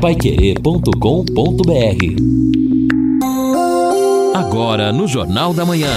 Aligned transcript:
paiquerê.com.br 0.00 0.92
Agora 4.32 4.92
no 4.92 5.08
Jornal 5.08 5.52
da 5.52 5.66
Manhã. 5.66 5.92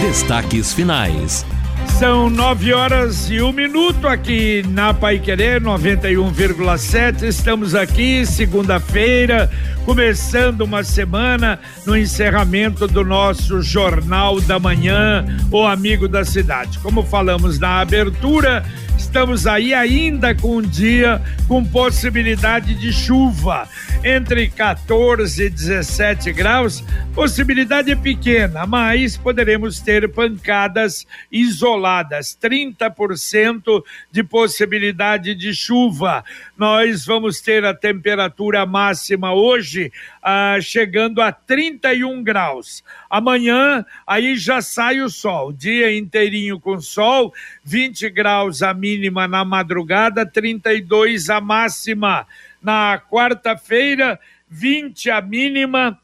Destaques 0.00 0.72
finais. 0.72 1.46
São 1.86 2.28
nove 2.28 2.72
horas 2.72 3.30
e 3.30 3.40
um 3.40 3.52
minuto 3.52 4.08
aqui 4.08 4.64
na 4.68 4.92
Pai 4.92 5.20
Querer 5.20 5.60
91,7. 5.60 7.22
Estamos 7.22 7.74
aqui 7.74 8.26
segunda-feira, 8.26 9.48
começando 9.84 10.62
uma 10.62 10.82
semana 10.82 11.60
no 11.86 11.96
encerramento 11.96 12.88
do 12.88 13.04
nosso 13.04 13.62
Jornal 13.62 14.40
da 14.40 14.58
Manhã, 14.58 15.24
o 15.52 15.64
Amigo 15.64 16.08
da 16.08 16.24
Cidade. 16.24 16.78
Como 16.80 17.04
falamos 17.04 17.58
na 17.60 17.80
abertura, 17.80 18.64
estamos 19.10 19.44
aí 19.44 19.74
ainda 19.74 20.36
com 20.36 20.58
um 20.58 20.62
dia 20.62 21.20
com 21.48 21.64
possibilidade 21.64 22.76
de 22.76 22.92
chuva 22.92 23.68
entre 24.04 24.48
14 24.48 25.46
e 25.46 25.50
17 25.50 26.32
graus. 26.32 26.84
Possibilidade 27.12 27.90
é 27.90 27.96
pequena, 27.96 28.64
mas 28.66 29.16
poderemos 29.16 29.80
ter 29.80 30.08
pancadas 30.12 31.08
isoladas, 31.30 32.38
30% 32.40 33.82
de 34.12 34.22
possibilidade 34.22 35.34
de 35.34 35.52
chuva. 35.52 36.24
Nós 36.56 37.04
vamos 37.04 37.40
ter 37.40 37.64
a 37.64 37.74
temperatura 37.74 38.64
máxima 38.64 39.34
hoje 39.34 39.92
ah, 40.22 40.58
chegando 40.60 41.20
a 41.20 41.30
31 41.30 42.22
graus. 42.22 42.82
Amanhã 43.08 43.84
aí 44.06 44.36
já 44.36 44.62
sai 44.62 45.00
o 45.00 45.10
sol, 45.10 45.52
dia 45.52 45.94
inteirinho 45.96 46.58
com 46.58 46.80
sol, 46.80 47.34
20 47.64 48.08
graus 48.10 48.62
a 48.62 48.72
mínima 48.72 49.28
na 49.28 49.44
madrugada, 49.44 50.24
32 50.24 51.28
a 51.30 51.40
máxima. 51.40 52.26
Na 52.62 52.98
quarta-feira, 52.98 54.18
20 54.48 55.10
a 55.10 55.20
mínima, 55.20 55.99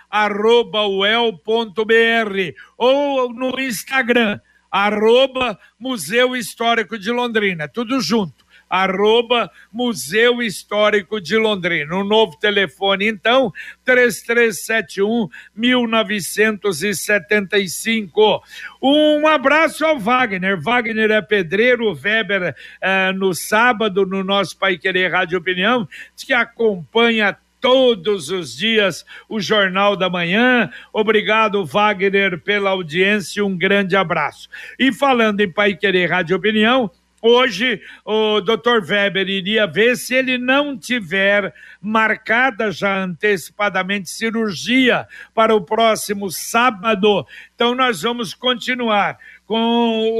ou 2.78 3.30
no 3.32 3.60
Instagram 3.60 4.40
arroba 4.70 5.58
Museu 5.78 6.34
Histórico 6.34 6.98
de 6.98 7.10
Londrina, 7.10 7.68
tudo 7.68 8.00
junto 8.00 8.41
arroba 8.72 9.48
Museu 9.70 10.42
Histórico 10.42 11.20
de 11.20 11.36
Londrina. 11.36 11.94
O 11.94 12.02
novo 12.02 12.38
telefone, 12.38 13.06
então, 13.06 13.52
3371 13.84 15.28
1975. 15.54 18.42
Um 18.82 19.26
abraço 19.26 19.84
ao 19.84 19.98
Wagner. 19.98 20.58
Wagner 20.58 21.10
é 21.10 21.20
pedreiro, 21.20 21.92
Weber 21.92 22.56
eh, 22.80 23.12
no 23.12 23.34
sábado, 23.34 24.06
no 24.06 24.24
nosso 24.24 24.58
Pai 24.58 24.78
Querer 24.78 25.12
Rádio 25.12 25.38
Opinião, 25.38 25.86
que 26.16 26.32
acompanha 26.32 27.36
todos 27.60 28.30
os 28.30 28.56
dias 28.56 29.04
o 29.28 29.38
Jornal 29.38 29.94
da 29.96 30.08
Manhã. 30.08 30.70
Obrigado, 30.92 31.64
Wagner, 31.64 32.40
pela 32.40 32.70
audiência. 32.70 33.44
Um 33.44 33.56
grande 33.56 33.96
abraço. 33.96 34.48
E 34.78 34.92
falando 34.92 35.40
em 35.40 35.50
Pai 35.50 35.74
Querer 35.76 36.10
Rádio 36.10 36.36
Opinião, 36.36 36.90
Hoje, 37.24 37.80
o 38.04 38.40
doutor 38.40 38.84
Weber 38.84 39.28
iria 39.28 39.64
ver 39.64 39.96
se 39.96 40.12
ele 40.12 40.36
não 40.36 40.76
tiver 40.76 41.54
marcada 41.80 42.72
já 42.72 43.04
antecipadamente 43.04 44.10
cirurgia 44.10 45.06
para 45.32 45.54
o 45.54 45.60
próximo 45.60 46.32
sábado. 46.32 47.24
Então, 47.54 47.76
nós 47.76 48.02
vamos 48.02 48.34
continuar 48.34 49.18
com 49.46 50.10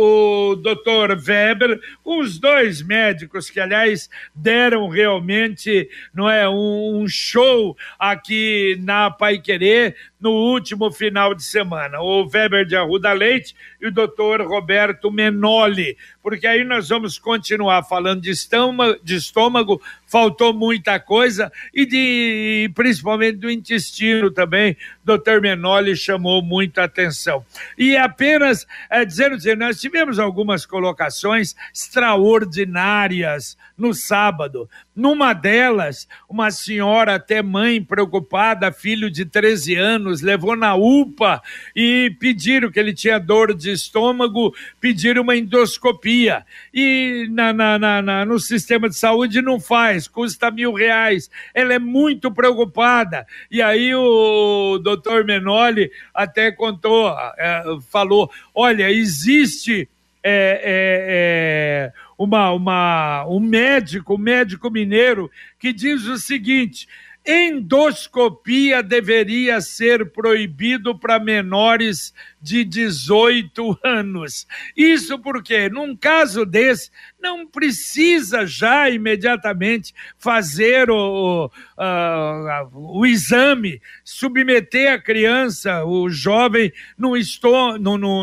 o 0.50 0.54
doutor 0.56 1.10
Weber, 1.10 1.80
com 2.04 2.20
os 2.20 2.38
dois 2.38 2.82
médicos 2.82 3.48
que, 3.48 3.58
aliás, 3.58 4.10
deram 4.34 4.88
realmente 4.88 5.88
não 6.14 6.28
é, 6.28 6.48
um, 6.48 7.06
show 7.08 7.76
aqui 7.98 8.78
na 8.80 9.10
Pai 9.10 9.38
Querer 9.38 9.96
no 10.22 10.30
último 10.30 10.90
final 10.92 11.34
de 11.34 11.42
semana. 11.42 12.00
O 12.00 12.24
Weber 12.28 12.64
de 12.64 12.76
Arruda 12.76 13.12
Leite 13.12 13.56
e 13.80 13.88
o 13.88 13.92
doutor 13.92 14.40
Roberto 14.40 15.10
Menoli, 15.10 15.98
porque 16.22 16.46
aí 16.46 16.62
nós 16.62 16.88
vamos 16.88 17.18
continuar 17.18 17.82
falando 17.82 18.22
de 18.22 18.30
estômago, 18.30 19.00
de 19.02 19.16
estômago 19.16 19.82
faltou 20.06 20.52
muita 20.52 21.00
coisa 21.00 21.50
e 21.72 21.86
de 21.86 22.70
principalmente 22.74 23.38
do 23.38 23.50
intestino 23.50 24.30
também. 24.30 24.76
Doutor 25.02 25.40
Menoli 25.40 25.96
chamou 25.96 26.42
muita 26.42 26.84
atenção. 26.84 27.44
E 27.78 27.96
apenas 27.96 28.66
é, 28.90 29.04
dizendo, 29.06 29.38
dizer, 29.38 29.56
nós 29.56 29.80
tivemos 29.80 30.18
algumas 30.18 30.66
colocações 30.66 31.56
extraordinárias 31.74 33.56
no 33.76 33.94
sábado. 33.94 34.68
Numa 34.94 35.32
delas, 35.32 36.06
uma 36.28 36.50
senhora, 36.50 37.14
até 37.14 37.42
mãe 37.42 37.82
preocupada, 37.82 38.70
filho 38.70 39.10
de 39.10 39.24
13 39.24 39.76
anos, 39.76 40.11
levou 40.20 40.56
na 40.56 40.74
UPA 40.74 41.40
e 41.74 42.14
pediram 42.18 42.70
que 42.70 42.78
ele 42.78 42.92
tinha 42.92 43.18
dor 43.18 43.54
de 43.54 43.70
estômago, 43.70 44.54
pediram 44.80 45.22
uma 45.22 45.36
endoscopia. 45.36 46.44
E 46.74 47.26
na, 47.30 47.52
na, 47.52 48.02
na, 48.02 48.26
no 48.26 48.38
sistema 48.38 48.88
de 48.88 48.96
saúde 48.96 49.40
não 49.40 49.58
faz, 49.58 50.06
custa 50.06 50.50
mil 50.50 50.72
reais. 50.72 51.30
Ela 51.54 51.74
é 51.74 51.78
muito 51.78 52.30
preocupada. 52.30 53.26
E 53.50 53.62
aí 53.62 53.94
o 53.94 54.78
doutor 54.78 55.24
Menoli 55.24 55.90
até 56.12 56.50
contou, 56.50 57.08
é, 57.38 57.62
falou: 57.90 58.30
olha, 58.54 58.90
existe. 58.90 59.88
É, 60.24 61.90
é, 61.90 61.92
é 61.98 62.12
uma, 62.22 62.52
uma, 62.52 63.26
um 63.26 63.40
médico, 63.40 64.14
um 64.14 64.18
médico 64.18 64.70
mineiro, 64.70 65.30
que 65.58 65.72
diz 65.72 66.04
o 66.06 66.16
seguinte: 66.16 66.86
endoscopia 67.26 68.82
deveria 68.82 69.60
ser 69.60 70.10
proibido 70.10 70.98
para 70.98 71.20
menores 71.20 72.12
de 72.40 72.64
18 72.64 73.78
anos. 73.84 74.46
Isso 74.76 75.18
porque, 75.20 75.68
num 75.68 75.96
caso 75.96 76.44
desse, 76.44 76.90
não 77.20 77.46
precisa 77.46 78.44
já 78.44 78.90
imediatamente 78.90 79.94
fazer 80.18 80.90
o, 80.90 81.50
o, 81.78 83.00
o 83.00 83.06
exame, 83.06 83.80
submeter 84.02 84.92
a 84.92 84.98
criança, 85.00 85.84
o 85.84 86.10
jovem, 86.10 86.72
no, 86.98 87.14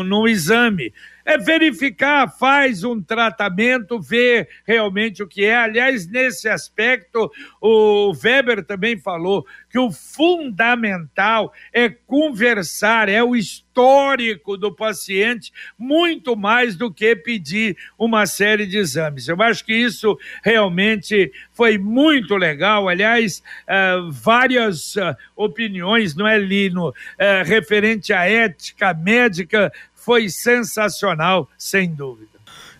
no 0.04 0.28
exame 0.28 0.92
é 1.24 1.38
verificar, 1.38 2.28
faz 2.28 2.84
um 2.84 3.00
tratamento, 3.02 4.00
vê 4.00 4.48
realmente 4.66 5.22
o 5.22 5.28
que 5.28 5.44
é. 5.44 5.56
Aliás, 5.56 6.06
nesse 6.06 6.48
aspecto, 6.48 7.30
o 7.60 8.12
Weber 8.12 8.64
também 8.64 8.98
falou 8.98 9.46
que 9.70 9.78
o 9.78 9.90
fundamental 9.92 11.52
é 11.72 11.88
conversar, 11.88 13.08
é 13.08 13.22
o 13.22 13.36
histórico 13.36 14.56
do 14.56 14.74
paciente, 14.74 15.52
muito 15.78 16.36
mais 16.36 16.76
do 16.76 16.92
que 16.92 17.14
pedir 17.14 17.76
uma 17.98 18.26
série 18.26 18.66
de 18.66 18.78
exames. 18.78 19.28
Eu 19.28 19.40
acho 19.40 19.64
que 19.64 19.72
isso 19.72 20.18
realmente 20.42 21.32
foi 21.52 21.78
muito 21.78 22.36
legal. 22.36 22.88
Aliás, 22.88 23.42
uh, 23.68 24.10
várias 24.10 24.96
uh, 24.96 25.16
opiniões, 25.36 26.14
não 26.14 26.26
é, 26.26 26.38
Lino, 26.38 26.88
uh, 26.88 26.94
referente 27.44 28.12
à 28.12 28.28
ética 28.28 28.92
médica 28.92 29.72
foi 30.00 30.28
sensacional, 30.28 31.48
sem 31.56 31.94
dúvida. 31.94 32.30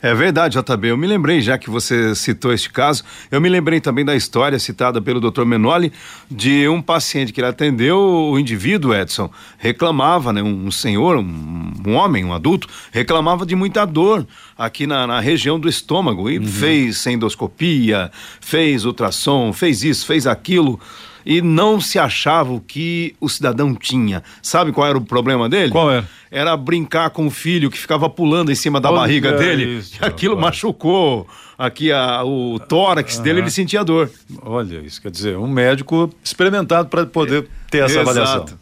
É 0.02 0.14
verdade, 0.14 0.58
JB. 0.58 0.88
Eu 0.88 0.96
me 0.96 1.06
lembrei, 1.06 1.42
já 1.42 1.58
que 1.58 1.68
você 1.68 2.14
citou 2.14 2.54
este 2.54 2.70
caso, 2.70 3.04
eu 3.30 3.38
me 3.38 3.50
lembrei 3.50 3.82
também 3.82 4.02
da 4.02 4.16
história 4.16 4.58
citada 4.58 5.00
pelo 5.00 5.20
Dr. 5.20 5.44
Menoli 5.44 5.92
de 6.30 6.66
um 6.68 6.80
paciente 6.80 7.34
que 7.34 7.40
ele 7.40 7.48
atendeu, 7.48 7.98
o 7.98 8.38
indivíduo, 8.38 8.94
Edson, 8.94 9.30
reclamava, 9.58 10.32
né, 10.32 10.42
um 10.42 10.70
senhor, 10.70 11.18
um, 11.18 11.72
um 11.86 11.94
homem, 11.94 12.24
um 12.24 12.32
adulto, 12.32 12.66
reclamava 12.90 13.44
de 13.44 13.54
muita 13.54 13.84
dor 13.84 14.26
aqui 14.56 14.86
na, 14.86 15.06
na 15.06 15.20
região 15.20 15.60
do 15.60 15.68
estômago 15.68 16.30
e 16.30 16.38
uhum. 16.38 16.46
fez 16.46 17.06
endoscopia, 17.06 18.10
fez 18.40 18.86
ultrassom, 18.86 19.52
fez 19.52 19.84
isso, 19.84 20.06
fez 20.06 20.26
aquilo 20.26 20.80
e 21.24 21.40
não 21.42 21.80
se 21.80 21.98
achava 21.98 22.52
o 22.52 22.60
que 22.60 23.14
o 23.20 23.28
cidadão 23.28 23.74
tinha. 23.74 24.22
Sabe 24.42 24.72
qual 24.72 24.86
era 24.86 24.98
o 24.98 25.00
problema 25.00 25.48
dele? 25.48 25.70
Qual 25.70 25.90
era? 25.90 26.08
Era 26.30 26.56
brincar 26.56 27.10
com 27.10 27.26
o 27.26 27.30
filho 27.30 27.70
que 27.70 27.78
ficava 27.78 28.08
pulando 28.08 28.52
em 28.52 28.54
cima 28.54 28.80
da 28.80 28.90
Olha 28.90 29.00
barriga 29.00 29.32
dele. 29.32 29.78
Isso, 29.78 29.96
aquilo 30.04 30.36
rapaz. 30.36 30.56
machucou 30.56 31.26
aqui 31.58 31.92
a, 31.92 32.24
o 32.24 32.58
tórax 32.58 33.16
uhum. 33.16 33.22
dele, 33.22 33.40
ele 33.40 33.50
sentia 33.50 33.84
dor. 33.84 34.10
Olha, 34.42 34.78
isso 34.78 35.00
quer 35.02 35.10
dizer, 35.10 35.36
um 35.36 35.48
médico 35.48 36.10
experimentado 36.22 36.88
para 36.88 37.04
poder 37.06 37.48
ter 37.70 37.84
essa 37.84 38.00
Exato. 38.00 38.10
avaliação. 38.10 38.58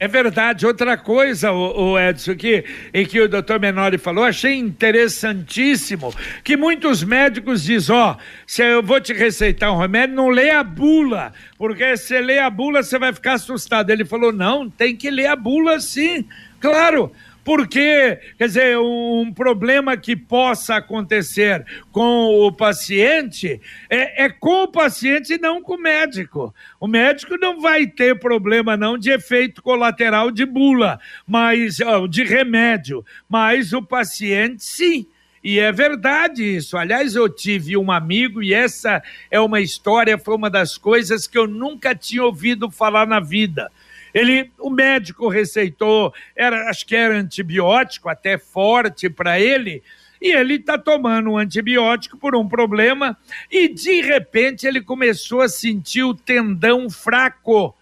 É 0.00 0.06
verdade. 0.06 0.64
Outra 0.64 0.96
coisa, 0.96 1.50
o, 1.50 1.92
o 1.92 1.98
Edson, 1.98 2.36
que, 2.36 2.64
que 3.08 3.20
o 3.20 3.28
doutor 3.28 3.58
Menori 3.58 3.98
falou, 3.98 4.24
achei 4.24 4.54
interessantíssimo, 4.54 6.14
que 6.44 6.56
muitos 6.56 7.02
médicos 7.02 7.64
dizem, 7.64 7.96
ó, 7.96 8.12
oh, 8.12 8.16
se 8.46 8.62
eu 8.62 8.80
vou 8.80 9.00
te 9.00 9.12
receitar 9.12 9.72
um 9.72 9.78
remédio, 9.78 10.14
não 10.14 10.28
lê 10.28 10.50
a 10.50 10.62
bula, 10.62 11.32
porque 11.56 11.96
se 11.96 12.20
lê 12.20 12.38
a 12.38 12.48
bula, 12.48 12.82
você 12.82 12.96
vai 12.96 13.12
ficar 13.12 13.32
assustado. 13.34 13.90
Ele 13.90 14.04
falou, 14.04 14.32
não, 14.32 14.70
tem 14.70 14.94
que 14.94 15.10
ler 15.10 15.26
a 15.26 15.36
bula 15.36 15.80
sim. 15.80 16.24
Claro, 16.60 17.12
porque, 17.48 18.20
quer 18.36 18.46
dizer, 18.46 18.78
um 18.78 19.32
problema 19.34 19.96
que 19.96 20.14
possa 20.14 20.76
acontecer 20.76 21.64
com 21.90 22.46
o 22.46 22.52
paciente 22.52 23.58
é, 23.88 24.26
é, 24.26 24.28
com 24.28 24.64
o 24.64 24.68
paciente 24.68 25.32
e 25.32 25.38
não 25.38 25.62
com 25.62 25.76
o 25.76 25.80
médico. 25.80 26.54
O 26.78 26.86
médico 26.86 27.38
não 27.38 27.58
vai 27.58 27.86
ter 27.86 28.18
problema 28.18 28.76
não 28.76 28.98
de 28.98 29.10
efeito 29.10 29.62
colateral 29.62 30.30
de 30.30 30.44
bula, 30.44 31.00
mas 31.26 31.78
de 32.10 32.22
remédio, 32.22 33.02
mas 33.26 33.72
o 33.72 33.82
paciente 33.82 34.62
sim. 34.62 35.06
E 35.42 35.58
é 35.58 35.72
verdade 35.72 36.44
isso. 36.44 36.76
Aliás, 36.76 37.14
eu 37.14 37.30
tive 37.30 37.78
um 37.78 37.90
amigo 37.90 38.42
e 38.42 38.52
essa 38.52 39.02
é 39.30 39.40
uma 39.40 39.62
história, 39.62 40.18
foi 40.18 40.34
uma 40.34 40.50
das 40.50 40.76
coisas 40.76 41.26
que 41.26 41.38
eu 41.38 41.46
nunca 41.46 41.94
tinha 41.94 42.22
ouvido 42.22 42.70
falar 42.70 43.06
na 43.06 43.20
vida. 43.20 43.72
Ele, 44.12 44.50
o 44.58 44.70
médico 44.70 45.28
receitou, 45.28 46.12
era, 46.34 46.68
acho 46.68 46.86
que 46.86 46.96
era 46.96 47.16
antibiótico, 47.16 48.08
até 48.08 48.38
forte 48.38 49.08
para 49.08 49.40
ele, 49.40 49.82
e 50.20 50.32
ele 50.32 50.54
está 50.54 50.76
tomando 50.76 51.30
um 51.30 51.38
antibiótico 51.38 52.18
por 52.18 52.34
um 52.34 52.48
problema, 52.48 53.16
e 53.50 53.68
de 53.68 54.00
repente 54.00 54.66
ele 54.66 54.80
começou 54.80 55.40
a 55.40 55.48
sentir 55.48 56.02
o 56.02 56.14
tendão 56.14 56.90
fraco, 56.90 57.74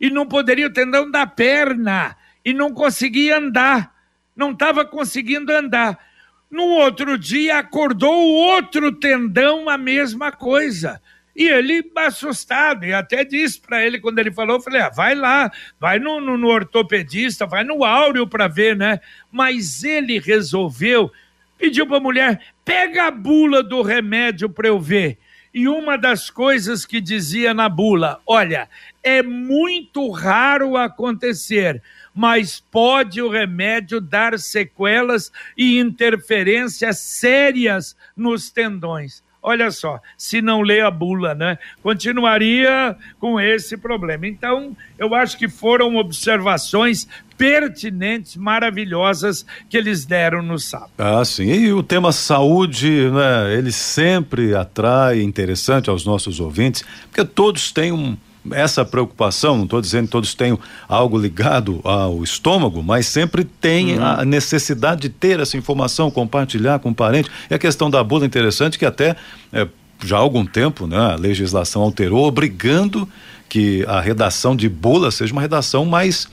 e 0.00 0.10
não 0.10 0.26
poderia, 0.26 0.66
o 0.66 0.72
tendão 0.72 1.10
da 1.10 1.26
perna, 1.26 2.16
e 2.44 2.52
não 2.52 2.72
conseguia 2.72 3.38
andar, 3.38 3.94
não 4.36 4.50
estava 4.50 4.84
conseguindo 4.84 5.52
andar. 5.52 5.98
No 6.50 6.64
outro 6.64 7.18
dia 7.18 7.58
acordou 7.58 8.14
o 8.14 8.34
outro 8.34 8.92
tendão, 8.92 9.68
a 9.68 9.78
mesma 9.78 10.30
coisa. 10.30 11.00
E 11.36 11.48
ele, 11.48 11.90
assustado, 11.96 12.84
e 12.84 12.92
até 12.92 13.24
disse 13.24 13.60
para 13.60 13.84
ele, 13.84 13.98
quando 13.98 14.18
ele 14.20 14.30
falou, 14.30 14.56
eu 14.56 14.62
falei, 14.62 14.80
ah, 14.80 14.88
vai 14.88 15.16
lá, 15.16 15.50
vai 15.80 15.98
no, 15.98 16.20
no, 16.20 16.36
no 16.38 16.46
ortopedista, 16.46 17.44
vai 17.44 17.64
no 17.64 17.82
áureo 17.82 18.26
para 18.26 18.46
ver, 18.46 18.76
né? 18.76 19.00
Mas 19.32 19.82
ele 19.82 20.20
resolveu, 20.20 21.10
pediu 21.58 21.86
para 21.88 21.96
a 21.96 22.00
mulher, 22.00 22.40
pega 22.64 23.08
a 23.08 23.10
bula 23.10 23.64
do 23.64 23.82
remédio 23.82 24.48
para 24.48 24.68
eu 24.68 24.78
ver. 24.78 25.18
E 25.52 25.66
uma 25.66 25.96
das 25.96 26.30
coisas 26.30 26.86
que 26.86 27.00
dizia 27.00 27.52
na 27.52 27.68
bula, 27.68 28.20
olha, 28.26 28.68
é 29.02 29.22
muito 29.22 30.10
raro 30.10 30.76
acontecer, 30.76 31.82
mas 32.14 32.60
pode 32.60 33.20
o 33.20 33.28
remédio 33.28 34.00
dar 34.00 34.38
sequelas 34.38 35.32
e 35.56 35.78
interferências 35.78 36.98
sérias 36.98 37.96
nos 38.16 38.50
tendões 38.50 39.22
olha 39.44 39.70
só, 39.70 40.00
se 40.16 40.40
não 40.40 40.62
lê 40.62 40.80
a 40.80 40.90
bula, 40.90 41.34
né? 41.34 41.58
Continuaria 41.82 42.96
com 43.20 43.38
esse 43.38 43.76
problema. 43.76 44.26
Então, 44.26 44.74
eu 44.98 45.14
acho 45.14 45.36
que 45.36 45.48
foram 45.48 45.96
observações 45.96 47.06
pertinentes, 47.36 48.36
maravilhosas 48.36 49.44
que 49.68 49.76
eles 49.76 50.06
deram 50.06 50.42
no 50.42 50.58
sábado. 50.58 50.92
Ah, 50.96 51.22
sim. 51.24 51.44
E 51.44 51.72
o 51.72 51.82
tema 51.82 52.10
saúde, 52.10 53.10
né? 53.10 53.54
Ele 53.54 53.70
sempre 53.70 54.54
atrai 54.54 55.20
interessante 55.20 55.90
aos 55.90 56.06
nossos 56.06 56.40
ouvintes, 56.40 56.82
porque 57.10 57.24
todos 57.24 57.70
têm 57.70 57.92
um 57.92 58.16
essa 58.50 58.84
preocupação, 58.84 59.56
não 59.56 59.64
estou 59.64 59.80
dizendo 59.80 60.06
que 60.06 60.12
todos 60.12 60.34
tenham 60.34 60.58
algo 60.88 61.18
ligado 61.18 61.80
ao 61.84 62.22
estômago, 62.22 62.82
mas 62.82 63.06
sempre 63.06 63.44
tem 63.44 63.96
uhum. 63.98 64.04
a 64.04 64.24
necessidade 64.24 65.02
de 65.02 65.08
ter 65.08 65.40
essa 65.40 65.56
informação, 65.56 66.10
compartilhar 66.10 66.78
com 66.78 66.90
o 66.90 66.94
parente. 66.94 67.30
E 67.50 67.54
a 67.54 67.58
questão 67.58 67.90
da 67.90 68.02
bula 68.04 68.24
é 68.24 68.26
interessante 68.26 68.78
que 68.78 68.84
até 68.84 69.16
é, 69.52 69.66
já 70.04 70.16
há 70.16 70.20
algum 70.20 70.44
tempo 70.44 70.86
né, 70.86 70.96
a 70.96 71.14
legislação 71.14 71.82
alterou, 71.82 72.26
obrigando 72.26 73.08
que 73.48 73.84
a 73.86 74.00
redação 74.00 74.56
de 74.56 74.68
bula 74.68 75.10
seja 75.10 75.32
uma 75.32 75.42
redação 75.42 75.84
mais 75.84 76.28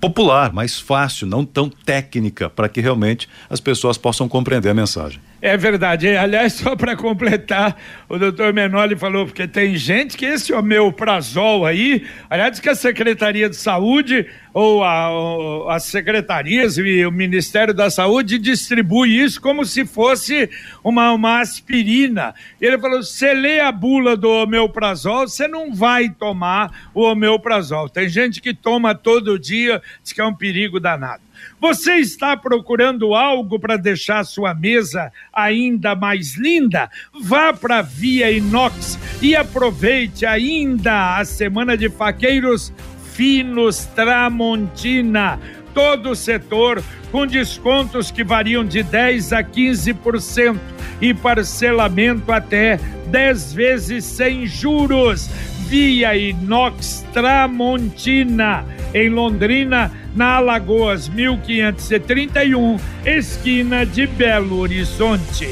popular, 0.00 0.52
mais 0.52 0.78
fácil, 0.78 1.26
não 1.26 1.44
tão 1.44 1.68
técnica, 1.68 2.48
para 2.48 2.68
que 2.68 2.80
realmente 2.80 3.28
as 3.50 3.60
pessoas 3.60 3.98
possam 3.98 4.28
compreender 4.28 4.70
a 4.70 4.74
mensagem. 4.74 5.20
É 5.42 5.56
verdade. 5.56 6.08
Aliás, 6.08 6.52
só 6.60 6.76
para 6.76 6.94
completar, 6.94 7.76
o 8.08 8.18
doutor 8.18 8.52
Menoli 8.52 8.94
falou, 8.96 9.26
porque 9.26 9.48
tem 9.48 9.76
gente 9.76 10.16
que 10.16 10.26
esse 10.26 10.52
omeprazol 10.52 11.64
aí, 11.64 12.06
aliás, 12.28 12.60
que 12.60 12.68
a 12.68 12.74
Secretaria 12.74 13.48
de 13.48 13.56
Saúde 13.56 14.26
ou 14.52 14.82
a, 14.82 15.74
as 15.74 15.84
secretarias 15.84 16.76
e 16.76 17.06
o 17.06 17.12
Ministério 17.12 17.72
da 17.72 17.88
Saúde 17.88 18.38
distribui 18.38 19.18
isso 19.18 19.40
como 19.40 19.64
se 19.64 19.86
fosse 19.86 20.50
uma, 20.84 21.12
uma 21.12 21.40
aspirina. 21.40 22.34
Ele 22.60 22.78
falou: 22.78 23.02
você 23.02 23.32
lê 23.32 23.60
a 23.60 23.72
bula 23.72 24.16
do 24.16 24.28
omeprazol, 24.28 25.28
você 25.28 25.48
não 25.48 25.72
vai 25.72 26.10
tomar 26.10 26.90
o 26.92 27.02
omeprazol. 27.02 27.88
Tem 27.88 28.08
gente 28.08 28.40
que 28.40 28.52
toma 28.52 28.94
todo 28.94 29.38
dia, 29.38 29.80
diz 30.02 30.12
que 30.12 30.20
é 30.20 30.24
um 30.24 30.34
perigo 30.34 30.78
danado. 30.80 31.29
Você 31.60 31.96
está 31.96 32.36
procurando 32.36 33.14
algo 33.14 33.58
para 33.58 33.76
deixar 33.76 34.24
sua 34.24 34.54
mesa 34.54 35.12
ainda 35.32 35.94
mais 35.94 36.36
linda? 36.36 36.90
Vá 37.22 37.52
para 37.52 37.82
Via 37.82 38.30
Inox 38.30 38.98
e 39.20 39.36
aproveite 39.36 40.24
ainda 40.24 41.18
a 41.18 41.24
semana 41.24 41.76
de 41.76 41.88
faqueiros 41.88 42.72
finos 43.12 43.84
Tramontina. 43.86 45.38
Todo 45.74 46.10
o 46.10 46.16
setor 46.16 46.82
com 47.12 47.26
descontos 47.26 48.10
que 48.10 48.24
variam 48.24 48.64
de 48.64 48.82
10 48.82 49.32
a 49.32 49.44
15% 49.44 50.58
e 51.00 51.14
parcelamento 51.14 52.30
até 52.30 52.78
10 53.06 53.52
vezes 53.52 54.04
sem 54.04 54.46
juros. 54.46 55.28
Via 55.70 56.16
Inox 56.16 57.06
Tramontina 57.12 58.66
em 58.92 59.08
Londrina, 59.08 59.92
na 60.16 60.34
Alagoas 60.34 61.08
1531, 61.08 62.76
esquina 63.06 63.86
de 63.86 64.04
Belo 64.04 64.58
Horizonte. 64.58 65.46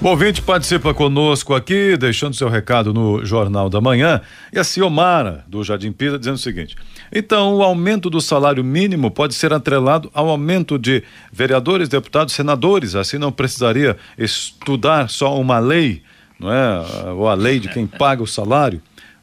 O 0.00 0.08
ouvinte 0.08 0.42
participa 0.42 0.92
conosco 0.92 1.54
aqui, 1.54 1.96
deixando 1.96 2.34
seu 2.34 2.48
recado 2.48 2.92
no 2.92 3.24
Jornal 3.24 3.70
da 3.70 3.80
Manhã. 3.80 4.20
E 4.52 4.58
a 4.58 4.64
Ciomara, 4.64 5.44
do 5.46 5.62
Jardim 5.62 5.92
Pisa, 5.92 6.18
dizendo 6.18 6.34
o 6.34 6.38
seguinte: 6.38 6.74
então, 7.12 7.54
o 7.54 7.62
aumento 7.62 8.10
do 8.10 8.20
salário 8.20 8.64
mínimo 8.64 9.12
pode 9.12 9.32
ser 9.32 9.52
atrelado 9.52 10.10
ao 10.12 10.28
aumento 10.28 10.76
de 10.76 11.04
vereadores, 11.32 11.88
deputados, 11.88 12.34
senadores. 12.34 12.96
Assim 12.96 13.16
não 13.16 13.30
precisaria 13.30 13.96
estudar 14.18 15.08
só 15.08 15.40
uma 15.40 15.60
lei, 15.60 16.02
não 16.36 16.52
é? 16.52 17.10
Ou 17.12 17.28
a 17.28 17.34
lei 17.34 17.60
de 17.60 17.68
quem 17.68 17.86
paga 17.86 18.24
o 18.24 18.26
salário. 18.26 18.82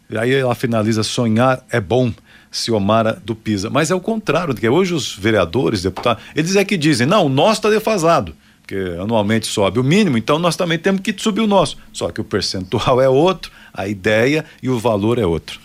E 0.09 0.17
aí 0.17 0.33
ela 0.33 0.55
finaliza: 0.55 1.03
sonhar 1.03 1.63
é 1.71 1.79
bom. 1.79 2.11
Ciomara 2.51 3.21
do 3.23 3.35
Pisa. 3.35 3.69
Mas 3.69 3.91
é 3.91 3.95
o 3.95 3.99
contrário, 3.99 4.55
porque 4.55 4.67
hoje 4.67 4.91
os 4.91 5.15
vereadores, 5.15 5.83
deputados, 5.83 6.23
eles 6.35 6.55
é 6.55 6.65
que 6.65 6.77
dizem: 6.77 7.05
não, 7.05 7.27
o 7.27 7.29
nosso 7.29 7.59
está 7.59 7.69
defasado 7.69 8.33
porque 8.69 9.01
anualmente 9.01 9.47
sobe 9.47 9.79
o 9.79 9.83
mínimo, 9.83 10.15
então 10.15 10.37
nós 10.37 10.55
também 10.55 10.77
temos 10.77 11.01
que 11.01 11.11
subir 11.17 11.41
o 11.41 11.47
nosso. 11.47 11.75
Só 11.91 12.11
que 12.11 12.21
o 12.21 12.23
percentual 12.23 13.01
é 13.01 13.09
outro, 13.09 13.51
a 13.73 13.87
ideia 13.87 14.45
e 14.61 14.69
o 14.69 14.77
valor 14.77 15.17
é 15.17 15.25
outro. 15.25 15.59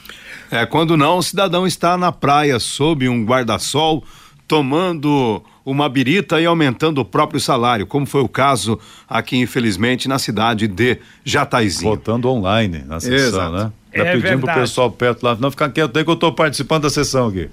É, 0.51 0.65
quando 0.65 0.97
não, 0.97 1.19
o 1.19 1.23
cidadão 1.23 1.67
está 1.67 1.99
na 1.99 2.11
praia 2.11 2.59
sob 2.59 3.07
um 3.07 3.23
guarda-sol, 3.23 4.03
tomando 4.49 5.45
uma 5.65 5.89
birita 5.89 6.41
e 6.41 6.47
aumentando 6.47 7.01
o 7.01 7.05
próprio 7.05 7.41
salário, 7.41 7.87
como 7.87 8.05
foi 8.05 8.21
o 8.21 8.29
caso 8.29 8.79
aqui, 9.09 9.37
infelizmente, 9.37 10.09
na 10.09 10.19
cidade 10.19 10.69
de 10.69 10.99
Jataizinho. 11.25 11.91
Votando 11.91 12.29
online 12.29 12.85
na 12.87 13.01
sessão, 13.01 13.17
Exato. 13.17 13.53
né? 13.53 13.73
Tá 13.93 14.05
é 14.05 14.13
pedindo 14.13 14.23
verdade. 14.23 14.43
pro 14.43 14.61
pessoal 14.61 14.91
perto 14.91 15.23
lá, 15.23 15.37
não 15.37 15.51
ficar 15.51 15.71
quieto 15.71 15.97
aí 15.97 16.05
que 16.05 16.11
eu 16.11 16.15
estou 16.15 16.33
participando 16.33 16.83
da 16.83 16.91
sessão 16.91 17.29
aqui. 17.29 17.49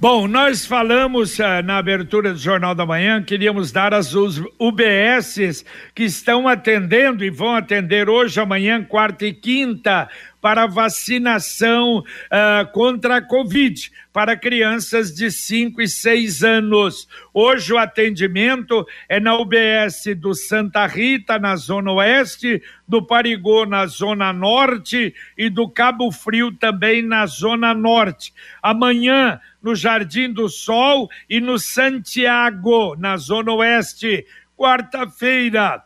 Bom, 0.00 0.28
nós 0.28 0.64
falamos 0.64 1.40
uh, 1.40 1.60
na 1.64 1.78
abertura 1.78 2.32
do 2.32 2.38
Jornal 2.38 2.72
da 2.72 2.86
Manhã, 2.86 3.20
queríamos 3.20 3.72
dar 3.72 3.92
as 3.92 4.14
UBSs 4.14 5.64
que 5.92 6.04
estão 6.04 6.46
atendendo 6.46 7.24
e 7.24 7.30
vão 7.30 7.56
atender 7.56 8.08
hoje, 8.08 8.38
amanhã, 8.38 8.80
quarta 8.80 9.26
e 9.26 9.32
quinta, 9.32 10.08
para 10.40 10.68
vacinação 10.68 11.98
uh, 11.98 12.72
contra 12.72 13.16
a 13.16 13.22
Covid 13.22 13.90
para 14.18 14.36
crianças 14.36 15.14
de 15.14 15.30
5 15.30 15.80
e 15.80 15.86
6 15.86 16.42
anos. 16.42 17.08
Hoje 17.32 17.72
o 17.72 17.78
atendimento 17.78 18.84
é 19.08 19.20
na 19.20 19.36
UBS 19.36 20.16
do 20.16 20.34
Santa 20.34 20.84
Rita, 20.88 21.38
na 21.38 21.54
Zona 21.54 21.92
Oeste, 21.92 22.60
do 22.88 23.00
Parigô, 23.00 23.64
na 23.64 23.86
Zona 23.86 24.32
Norte 24.32 25.14
e 25.36 25.48
do 25.48 25.70
Cabo 25.70 26.10
Frio 26.10 26.50
também 26.50 27.00
na 27.00 27.26
Zona 27.26 27.72
Norte. 27.72 28.34
Amanhã, 28.60 29.40
no 29.62 29.76
Jardim 29.76 30.32
do 30.32 30.48
Sol 30.48 31.08
e 31.30 31.40
no 31.40 31.56
Santiago, 31.56 32.96
na 32.96 33.16
Zona 33.16 33.52
Oeste. 33.52 34.26
Quarta-feira, 34.56 35.84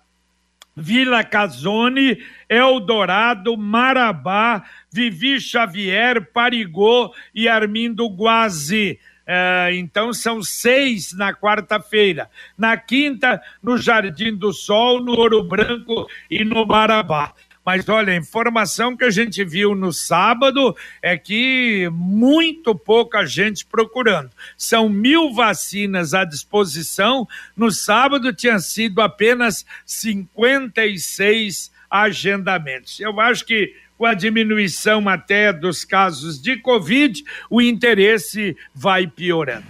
Vila 0.77 1.23
Casone, 1.23 2.19
Eldorado, 2.49 3.57
Marabá, 3.57 4.65
Vivi 4.91 5.41
Xavier, 5.41 6.33
Parigô 6.33 7.15
e 7.35 7.49
Armindo 7.49 8.07
Guazi. 8.09 8.99
É, 9.27 9.71
então 9.75 10.13
são 10.13 10.43
seis 10.43 11.13
na 11.13 11.33
quarta-feira. 11.33 12.29
Na 12.59 12.77
quinta, 12.77 13.41
no 13.63 13.77
Jardim 13.77 14.35
do 14.35 14.53
Sol, 14.53 15.03
no 15.03 15.13
Ouro 15.13 15.45
Branco 15.45 16.09
e 16.31 16.45
no 16.45 16.67
Marabá. 16.67 17.33
Mas 17.65 17.89
olha, 17.89 18.13
a 18.13 18.17
informação 18.17 18.97
que 18.97 19.05
a 19.05 19.11
gente 19.11 19.45
viu 19.45 19.75
no 19.75 19.93
sábado 19.93 20.77
é 21.01 21.17
que 21.17 21.89
muito 21.93 22.75
pouca 22.75 23.25
gente 23.25 23.65
procurando. 23.65 24.31
São 24.57 24.89
mil 24.89 25.33
vacinas 25.33 26.13
à 26.13 26.25
disposição. 26.25 27.27
No 27.57 27.71
sábado 27.71 28.33
tinha 28.33 28.59
sido 28.59 29.01
apenas 29.01 29.65
56 29.87 31.71
agendamentos. 31.91 32.99
Eu 32.99 33.21
acho 33.21 33.45
que 33.45 33.75
com 33.97 34.07
a 34.07 34.15
diminuição 34.15 35.09
até 35.09 35.53
dos 35.53 35.85
casos 35.85 36.43
de 36.43 36.57
Covid, 36.57 37.23
o 37.49 37.63
interesse 37.63 38.57
vai 38.75 39.07
piorando. 39.07 39.67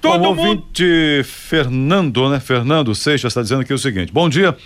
Todo 0.00 0.20
Bom, 0.20 0.34
mundo... 0.34 0.48
ouvinte 0.48 1.22
Fernando, 1.24 2.30
né? 2.30 2.40
Fernando 2.40 2.94
Seixas 2.94 3.32
está 3.32 3.42
dizendo 3.42 3.62
aqui 3.62 3.74
o 3.74 3.78
seguinte: 3.78 4.12
bom 4.12 4.28
dia. 4.28 4.56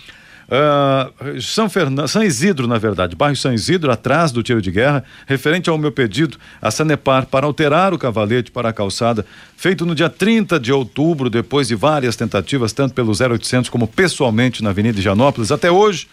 Uh, 0.50 1.40
São, 1.40 1.70
Fernando, 1.70 2.08
São 2.08 2.24
Isidro, 2.24 2.66
na 2.66 2.76
verdade, 2.76 3.14
bairro 3.14 3.36
São 3.36 3.52
Isidro, 3.52 3.92
atrás 3.92 4.32
do 4.32 4.42
tiro 4.42 4.60
de 4.60 4.72
guerra, 4.72 5.04
referente 5.24 5.70
ao 5.70 5.78
meu 5.78 5.92
pedido 5.92 6.36
a 6.60 6.72
Sanepar 6.72 7.26
para 7.26 7.46
alterar 7.46 7.94
o 7.94 7.98
cavalete 7.98 8.50
para 8.50 8.70
a 8.70 8.72
calçada, 8.72 9.24
feito 9.56 9.86
no 9.86 9.94
dia 9.94 10.10
30 10.10 10.58
de 10.58 10.72
outubro, 10.72 11.30
depois 11.30 11.68
de 11.68 11.76
várias 11.76 12.16
tentativas, 12.16 12.72
tanto 12.72 12.94
pelo 12.94 13.12
0800 13.12 13.70
como 13.70 13.86
pessoalmente 13.86 14.62
na 14.62 14.70
Avenida 14.70 15.00
Janópolis. 15.00 15.52
Até 15.52 15.70
hoje, 15.70 16.08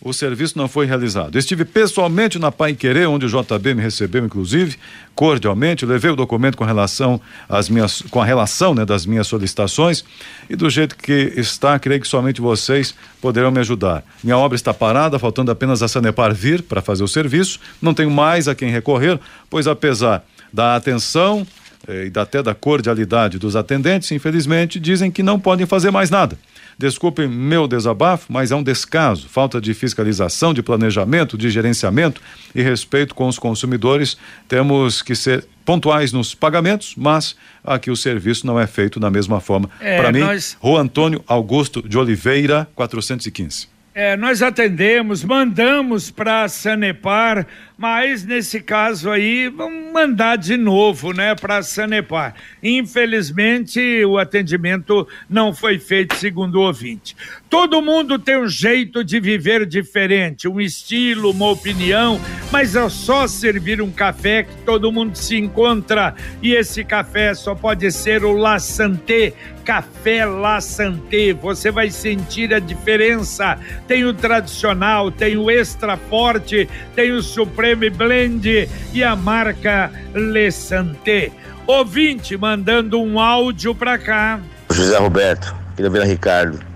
o 0.00 0.12
serviço 0.12 0.58
não 0.58 0.68
foi 0.68 0.86
realizado. 0.86 1.36
Estive 1.36 1.64
pessoalmente 1.64 2.38
na 2.38 2.52
Pai 2.52 2.74
Querer, 2.74 3.08
onde 3.08 3.26
o 3.26 3.28
JB 3.28 3.74
me 3.74 3.82
recebeu, 3.82 4.24
inclusive, 4.24 4.76
cordialmente, 5.14 5.86
levei 5.86 6.10
o 6.10 6.16
documento 6.16 6.56
com 6.56 6.64
relação 6.64 7.20
às 7.48 7.68
minhas, 7.68 8.02
com 8.10 8.20
a 8.20 8.24
relação 8.24 8.74
né, 8.74 8.84
das 8.84 9.06
minhas 9.06 9.26
solicitações 9.26 10.04
e 10.48 10.54
do 10.54 10.68
jeito 10.68 10.96
que 10.96 11.32
está, 11.36 11.78
creio 11.78 12.00
que 12.00 12.08
somente 12.08 12.40
vocês 12.40 12.94
poderão 13.20 13.50
me 13.50 13.60
ajudar. 13.60 14.04
Minha 14.22 14.38
obra 14.38 14.54
está 14.54 14.72
parada, 14.74 15.18
faltando 15.18 15.50
apenas 15.50 15.82
a 15.82 15.88
Sanepar 15.88 16.34
vir 16.34 16.62
para 16.62 16.82
fazer 16.82 17.02
o 17.02 17.08
serviço, 17.08 17.58
não 17.80 17.94
tenho 17.94 18.10
mais 18.10 18.48
a 18.48 18.54
quem 18.54 18.70
recorrer, 18.70 19.18
pois 19.48 19.66
apesar 19.66 20.22
da 20.52 20.76
atenção 20.76 21.46
eh, 21.88 22.10
e 22.14 22.18
até 22.18 22.42
da 22.42 22.54
cordialidade 22.54 23.38
dos 23.38 23.56
atendentes, 23.56 24.10
infelizmente, 24.12 24.78
dizem 24.78 25.10
que 25.10 25.22
não 25.22 25.38
podem 25.38 25.66
fazer 25.66 25.90
mais 25.90 26.10
nada. 26.10 26.38
Desculpe 26.78 27.26
meu 27.26 27.66
desabafo, 27.66 28.30
mas 28.30 28.50
é 28.50 28.56
um 28.56 28.62
descaso, 28.62 29.28
falta 29.28 29.60
de 29.60 29.72
fiscalização, 29.72 30.52
de 30.52 30.62
planejamento, 30.62 31.38
de 31.38 31.48
gerenciamento 31.48 32.20
e 32.54 32.62
respeito 32.62 33.14
com 33.14 33.26
os 33.26 33.38
consumidores. 33.38 34.18
Temos 34.46 35.00
que 35.00 35.14
ser 35.14 35.46
pontuais 35.64 36.12
nos 36.12 36.34
pagamentos, 36.34 36.94
mas 36.94 37.34
aqui 37.64 37.90
o 37.90 37.96
serviço 37.96 38.46
não 38.46 38.60
é 38.60 38.66
feito 38.66 39.00
da 39.00 39.10
mesma 39.10 39.40
forma. 39.40 39.70
É, 39.80 39.96
Para 39.96 40.12
mim, 40.12 40.20
nós... 40.20 40.56
Rua 40.60 40.82
Antônio 40.82 41.24
Augusto 41.26 41.86
de 41.86 41.96
Oliveira, 41.96 42.68
415. 42.74 43.68
É, 43.98 44.14
nós 44.14 44.42
atendemos, 44.42 45.24
mandamos 45.24 46.10
para 46.10 46.42
a 46.42 46.48
Sanepar, 46.50 47.46
mas 47.78 48.26
nesse 48.26 48.60
caso 48.60 49.10
aí 49.10 49.48
vamos 49.48 49.90
mandar 49.90 50.36
de 50.36 50.54
novo, 50.58 51.14
né, 51.14 51.34
para 51.34 51.56
a 51.56 51.62
Sanepar. 51.62 52.34
Infelizmente 52.62 54.04
o 54.04 54.18
atendimento 54.18 55.08
não 55.30 55.54
foi 55.54 55.78
feito 55.78 56.14
segundo 56.14 56.56
o 56.56 56.66
ouvinte. 56.66 57.16
Todo 57.48 57.80
mundo 57.80 58.18
tem 58.18 58.38
um 58.38 58.48
jeito 58.48 59.04
de 59.04 59.20
viver 59.20 59.64
diferente, 59.66 60.48
um 60.48 60.60
estilo, 60.60 61.30
uma 61.30 61.48
opinião, 61.48 62.20
mas 62.50 62.74
é 62.74 62.88
só 62.88 63.28
servir 63.28 63.80
um 63.80 63.90
café 63.90 64.42
que 64.42 64.56
todo 64.64 64.90
mundo 64.90 65.16
se 65.16 65.36
encontra 65.36 66.14
e 66.42 66.54
esse 66.54 66.82
café 66.82 67.34
só 67.34 67.54
pode 67.54 67.90
ser 67.92 68.24
o 68.24 68.32
La 68.32 68.58
Santé 68.58 69.32
Café 69.64 70.24
La 70.24 70.60
Santé. 70.60 71.32
Você 71.32 71.72
vai 71.72 71.90
sentir 71.90 72.54
a 72.54 72.60
diferença. 72.60 73.58
Tem 73.88 74.04
o 74.04 74.14
tradicional, 74.14 75.10
tem 75.10 75.36
o 75.36 75.50
extra 75.50 75.96
forte, 75.96 76.68
tem 76.94 77.10
o 77.10 77.20
Supreme 77.20 77.90
Blend 77.90 78.68
e 78.94 79.02
a 79.02 79.16
marca 79.16 79.90
Le 80.14 80.52
Santé. 80.52 81.32
Ouvinte 81.66 82.36
mandando 82.36 83.00
um 83.02 83.18
áudio 83.18 83.74
para 83.74 83.98
cá. 83.98 84.40
José 84.72 84.96
Roberto, 84.98 85.52
aqui 85.72 85.88
Vila 85.88 86.04
Ricardo. 86.04 86.75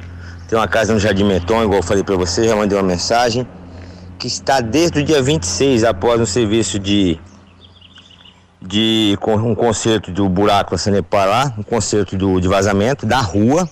Tem 0.50 0.58
uma 0.58 0.66
casa 0.66 0.92
no 0.92 0.98
Jardim 0.98 1.22
Meton, 1.22 1.62
igual 1.62 1.78
eu 1.78 1.82
falei 1.82 2.02
para 2.02 2.16
você, 2.16 2.48
já 2.48 2.56
mandei 2.56 2.76
uma 2.76 2.82
mensagem, 2.82 3.46
que 4.18 4.26
está 4.26 4.60
desde 4.60 4.98
o 4.98 5.04
dia 5.04 5.22
26, 5.22 5.84
após 5.84 6.20
um 6.20 6.26
serviço 6.26 6.76
de 6.76 7.20
de 8.60 9.16
um 9.24 9.54
concerto 9.54 10.10
do 10.10 10.28
buraco 10.28 10.76
Sanepar 10.76 11.28
lá, 11.28 11.54
um 11.56 11.62
concerto 11.62 12.16
do, 12.16 12.40
de 12.40 12.48
vazamento 12.48 13.06
da 13.06 13.20
rua. 13.20 13.70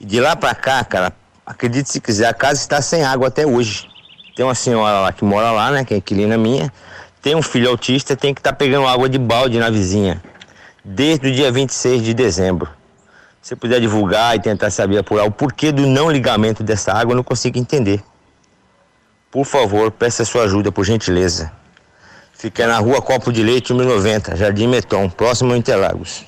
E 0.00 0.06
de 0.06 0.20
lá 0.20 0.34
para 0.34 0.54
cá, 0.54 0.82
cara, 0.84 1.12
acredite 1.44 1.90
se 1.90 2.00
quiser, 2.00 2.28
a 2.28 2.34
casa 2.34 2.58
está 2.58 2.80
sem 2.80 3.04
água 3.04 3.28
até 3.28 3.46
hoje. 3.46 3.86
Tem 4.34 4.42
uma 4.42 4.54
senhora 4.54 5.00
lá 5.00 5.12
que 5.12 5.22
mora 5.22 5.50
lá, 5.50 5.70
né, 5.70 5.84
que 5.84 5.92
é 5.92 5.98
inquilina 5.98 6.38
minha. 6.38 6.72
Tem 7.20 7.34
um 7.34 7.42
filho 7.42 7.68
autista, 7.68 8.16
tem 8.16 8.32
que 8.32 8.40
estar 8.40 8.52
tá 8.52 8.56
pegando 8.56 8.86
água 8.86 9.06
de 9.06 9.18
balde 9.18 9.58
na 9.58 9.68
vizinha. 9.68 10.22
Desde 10.82 11.28
o 11.28 11.32
dia 11.32 11.52
26 11.52 12.02
de 12.02 12.14
dezembro. 12.14 12.70
Se 13.44 13.54
puder 13.54 13.78
divulgar 13.78 14.34
e 14.34 14.40
tentar 14.40 14.70
saber 14.70 14.96
apurar 14.96 15.26
o 15.26 15.30
porquê 15.30 15.70
do 15.70 15.86
não 15.86 16.10
ligamento 16.10 16.62
dessa 16.62 16.94
água, 16.94 17.12
eu 17.12 17.16
não 17.16 17.22
consigo 17.22 17.58
entender. 17.58 18.02
Por 19.30 19.44
favor, 19.44 19.90
peça 19.90 20.24
sua 20.24 20.44
ajuda, 20.44 20.72
por 20.72 20.82
gentileza. 20.82 21.52
Fica 22.32 22.66
na 22.66 22.78
rua 22.78 23.02
Copo 23.02 23.30
de 23.30 23.42
Leite, 23.42 23.74
1090, 23.74 24.34
Jardim 24.34 24.66
Meton, 24.66 25.10
próximo 25.10 25.52
a 25.52 25.58
Interlagos. 25.58 26.24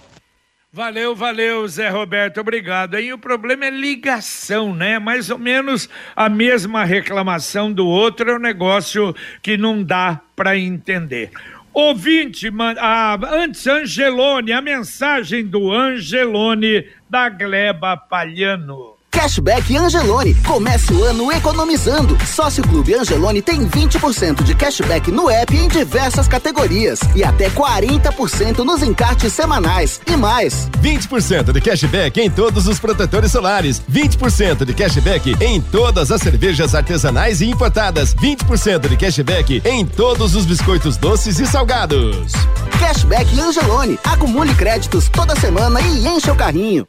Valeu, 0.71 1.17
valeu, 1.17 1.67
Zé 1.67 1.89
Roberto, 1.89 2.39
obrigado. 2.39 2.97
Aí 2.97 3.11
o 3.11 3.19
problema 3.19 3.65
é 3.65 3.71
ligação, 3.71 4.75
né? 4.75 4.99
Mais 4.99 5.31
ou 5.31 5.39
menos 5.39 5.89
a 6.15 6.29
mesma 6.29 6.85
reclamação 6.85 7.73
do 7.73 7.87
outro 7.87 8.31
é 8.31 8.37
um 8.37 8.39
negócio 8.39 9.17
que 9.41 9.57
não 9.57 9.83
dá 9.83 10.21
para 10.37 10.59
entender. 10.59 11.31
Ouvinte, 11.77 12.51
a, 12.79 13.19
antes 13.35 13.67
Angelone, 13.67 14.51
a 14.51 14.63
mensagem 14.63 15.45
do 15.45 15.71
Angelone 15.71 16.87
da 17.09 17.29
Gleba 17.29 17.97
Palhano. 17.97 18.97
Cashback 19.17 19.75
Angelone. 19.75 20.35
Comece 20.47 20.93
o 20.93 21.03
ano 21.03 21.33
economizando. 21.33 22.19
Sócio 22.27 22.63
Clube 22.63 22.95
Angelone 22.95 23.41
tem 23.41 23.67
20% 23.67 24.43
de 24.43 24.55
cashback 24.55 25.11
no 25.11 25.31
app 25.31 25.57
em 25.57 25.69
diversas 25.69 26.29
categorias 26.29 27.01
e 27.15 27.25
até 27.25 27.49
40% 27.49 28.59
nos 28.59 28.83
encartes 28.83 29.33
semanais 29.33 30.03
e 30.07 30.17
mais. 30.19 30.69
20% 30.83 31.51
de 31.51 31.61
cashback 31.63 32.21
em 32.21 32.31
todos 32.31 32.69
os 32.69 32.79
protetores 32.79 33.33
solares. 33.33 33.81
20% 33.91 34.67
de 34.67 34.75
cashback 34.75 35.35
em 35.41 35.63
todas 35.63 36.13
as 36.13 36.21
cervejas 36.21 36.75
artesanais 36.75 37.41
e 37.41 37.47
importadas. 37.47 38.15
20% 38.15 38.87
de 38.87 38.97
cashback 38.99 39.63
em 39.65 39.87
todos 39.87 40.35
os 40.35 40.45
biscoitos 40.45 40.99
doces 40.99 41.41
e 41.41 41.47
salgados. 41.47 42.33
Cashback 42.79 43.41
Angelone. 43.41 43.99
Acumule 44.05 44.55
créditos 44.55 45.09
toda 45.09 45.35
semana 45.37 45.81
e 45.81 46.07
enche 46.07 46.31
o 46.31 46.37
carrinho. 46.37 46.87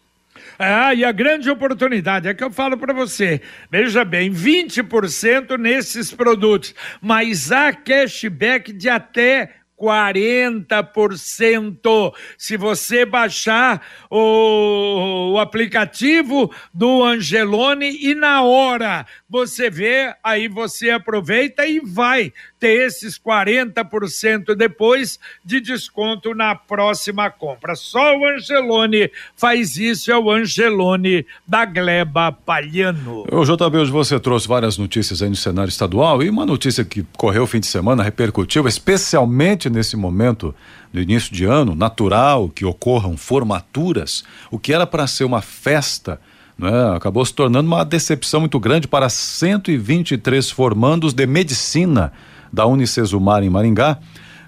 Ah, 0.59 0.93
e 0.93 1.05
a 1.05 1.11
grande 1.11 1.49
oportunidade 1.49 2.27
é 2.27 2.33
que 2.33 2.43
eu 2.43 2.51
falo 2.51 2.77
para 2.77 2.93
você. 2.93 3.41
Veja 3.69 4.03
bem, 4.03 4.31
20% 4.31 5.57
nesses 5.57 6.11
produtos, 6.11 6.73
mas 6.99 7.51
há 7.51 7.71
cashback 7.71 8.73
de 8.73 8.89
até 8.89 9.51
40%. 9.79 12.13
Se 12.37 12.57
você 12.57 13.05
baixar 13.05 13.81
o, 14.09 15.33
o, 15.33 15.39
aplicativo 15.39 16.51
do 16.73 17.03
Angelone 17.03 17.95
e 18.01 18.15
na 18.15 18.41
hora 18.41 19.05
você 19.29 19.69
vê, 19.69 20.15
aí 20.23 20.47
você 20.47 20.89
aproveita 20.89 21.67
e 21.67 21.79
vai 21.79 22.33
ter 22.59 22.87
esses 22.87 23.19
40% 23.19 24.55
depois 24.55 25.19
de 25.45 25.59
desconto 25.59 26.33
na 26.33 26.55
próxima 26.55 27.29
compra. 27.29 27.75
Só 27.75 28.17
o 28.17 28.25
Angelone 28.25 29.11
faz 29.35 29.77
isso, 29.77 30.11
é 30.11 30.17
o 30.17 30.31
Angelone 30.31 31.23
da 31.45 31.65
Gleba 31.65 32.31
Palhano. 32.31 33.25
O 33.31 33.45
JB, 33.45 33.77
hoje 33.77 33.91
você 33.91 34.19
trouxe 34.19 34.47
várias 34.47 34.75
notícias 34.77 35.21
aí 35.21 35.29
no 35.29 35.35
cenário 35.35 35.69
estadual 35.69 36.23
e 36.23 36.29
uma 36.29 36.45
notícia 36.45 36.83
que 36.83 37.05
correu 37.15 37.43
o 37.43 37.47
fim 37.47 37.59
de 37.59 37.67
semana, 37.67 38.01
repercutiu, 38.01 38.67
especialmente 38.67 39.66
nesse 39.69 39.95
momento 39.95 40.53
do 40.93 41.01
início 41.01 41.33
de 41.33 41.45
ano, 41.45 41.75
natural 41.75 42.49
que 42.49 42.65
ocorram 42.65 43.17
formaturas, 43.17 44.23
o 44.51 44.57
que 44.57 44.73
era 44.73 44.85
para 44.87 45.07
ser 45.07 45.23
uma 45.23 45.41
festa 45.41 46.19
né, 46.57 46.95
acabou 46.95 47.23
se 47.23 47.33
tornando 47.33 47.67
uma 47.67 47.85
decepção 47.85 48.39
muito 48.39 48.59
grande 48.59 48.87
para 48.87 49.09
123 49.09 50.49
formandos 50.49 51.13
de 51.13 51.27
medicina 51.27 52.11
da 52.51 52.65
Unicesumar 52.65 53.43
em 53.43 53.49
Maringá, 53.49 53.99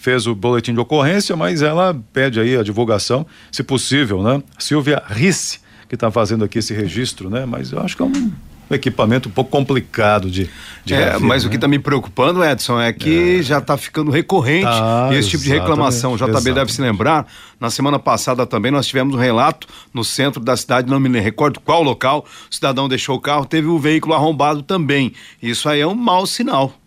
fez 0.00 0.26
o 0.26 0.34
boletim 0.34 0.72
de 0.72 0.80
ocorrência, 0.80 1.36
mas 1.36 1.60
ela 1.60 1.94
pede 2.10 2.40
aí 2.40 2.56
a 2.56 2.62
divulgação, 2.62 3.26
se 3.52 3.62
possível, 3.62 4.22
né? 4.22 4.42
Silvia 4.58 5.02
Risse, 5.06 5.60
que 5.90 5.94
está 5.94 6.10
fazendo 6.10 6.42
aqui 6.42 6.58
esse 6.58 6.72
registro, 6.72 7.28
né? 7.28 7.44
Mas 7.44 7.70
eu 7.70 7.80
acho 7.80 7.94
que 7.94 8.02
é 8.02 8.06
um 8.06 8.32
equipamento 8.70 9.28
um 9.28 9.32
pouco 9.32 9.50
complicado 9.50 10.30
de, 10.30 10.48
de 10.86 10.94
É, 10.94 11.18
mas 11.18 11.42
né? 11.42 11.48
o 11.48 11.50
que 11.50 11.56
está 11.56 11.68
me 11.68 11.78
preocupando, 11.78 12.42
Edson, 12.42 12.80
é 12.80 12.94
que 12.94 13.40
é. 13.40 13.42
já 13.42 13.58
está 13.58 13.76
ficando 13.76 14.10
recorrente 14.10 14.64
tá, 14.64 15.10
esse 15.12 15.28
tipo 15.28 15.44
de 15.44 15.50
reclamação. 15.50 16.14
O 16.14 16.16
JB 16.16 16.30
exatamente. 16.30 16.54
deve 16.54 16.72
se 16.72 16.80
lembrar, 16.80 17.26
na 17.60 17.68
semana 17.68 17.98
passada 17.98 18.46
também 18.46 18.72
nós 18.72 18.86
tivemos 18.86 19.14
um 19.14 19.18
relato 19.18 19.66
no 19.92 20.02
centro 20.02 20.42
da 20.42 20.56
cidade, 20.56 20.90
não 20.90 20.98
me 20.98 21.20
recordo 21.20 21.60
qual 21.60 21.82
local, 21.82 22.24
o 22.50 22.54
cidadão 22.54 22.88
deixou 22.88 23.16
o 23.16 23.20
carro, 23.20 23.44
teve 23.44 23.66
o 23.66 23.78
veículo 23.78 24.14
arrombado 24.14 24.62
também. 24.62 25.12
Isso 25.42 25.68
aí 25.68 25.80
é 25.80 25.86
um 25.86 25.94
mau 25.94 26.26
sinal. 26.26 26.79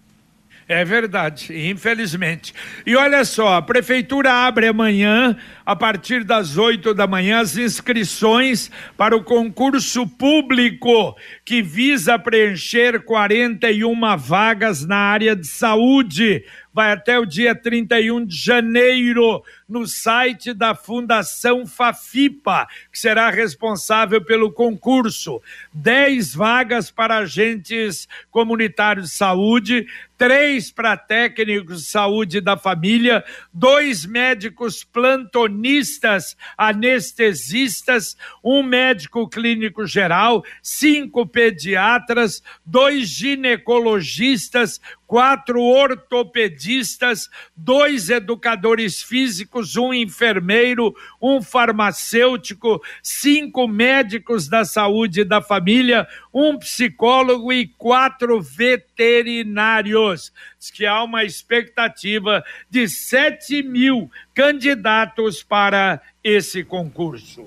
É 0.74 0.84
verdade, 0.84 1.54
infelizmente. 1.70 2.52
E 2.84 2.96
olha 2.96 3.24
só, 3.24 3.58
a 3.58 3.62
prefeitura 3.62 4.34
abre 4.34 4.66
amanhã, 4.66 5.38
a 5.64 5.76
partir 5.76 6.24
das 6.24 6.58
8 6.58 6.96
da 6.96 7.06
manhã, 7.06 7.42
as 7.42 7.56
inscrições 7.56 8.72
para 8.98 9.16
o 9.16 9.24
concurso 9.24 10.08
público 10.08 11.16
que 11.46 11.62
visa 11.62 12.18
preencher 12.18 13.04
41 13.04 14.18
vagas 14.18 14.84
na 14.84 14.98
área 14.98 15.36
de 15.36 15.46
saúde. 15.46 16.44
Vai 16.74 16.92
até 16.92 17.20
o 17.20 17.26
dia 17.26 17.54
31 17.54 18.26
de 18.26 18.36
janeiro 18.36 19.44
no 19.74 19.88
site 19.88 20.54
da 20.54 20.76
Fundação 20.76 21.66
Fafipa, 21.66 22.68
que 22.92 23.00
será 23.00 23.32
responsável 23.32 24.24
pelo 24.24 24.52
concurso. 24.52 25.42
10 25.74 26.36
vagas 26.36 26.92
para 26.92 27.18
agentes 27.18 28.08
comunitários 28.30 29.10
de 29.10 29.16
saúde, 29.16 29.88
três 30.16 30.72
para 30.72 30.96
técnicos 30.96 31.82
de 31.84 31.90
saúde 31.90 32.40
da 32.40 32.56
família, 32.56 33.26
dois 33.52 34.06
médicos 34.06 34.84
plantonistas, 34.84 36.38
anestesistas, 36.58 38.16
um 38.44 38.62
médico 38.62 39.28
clínico 39.28 39.86
geral, 39.88 40.44
cinco 40.62 41.26
pediatras, 41.26 42.44
dois 42.66 43.10
ginecologistas, 43.10 44.80
quatro 45.14 45.62
ortopedistas, 45.62 47.30
dois 47.56 48.10
educadores 48.10 49.04
físicos, 49.04 49.63
um 49.76 49.94
enfermeiro, 49.94 50.94
um 51.22 51.42
farmacêutico, 51.42 52.82
cinco 53.02 53.68
médicos 53.68 54.48
da 54.48 54.64
saúde 54.66 55.24
da 55.24 55.42
família, 55.42 56.08
um 56.34 56.58
psicólogo 56.58 57.52
e 57.52 57.68
quatro 57.78 58.42
veterinários. 58.42 60.32
Diz 60.60 60.70
que 60.70 60.86
há 60.86 61.04
uma 61.04 61.24
expectativa 61.24 62.44
de 62.70 62.88
7 62.88 63.64
mil 63.64 64.10
candidatos 64.34 65.42
para 65.42 66.02
esse 66.24 66.64
concurso. 66.64 67.46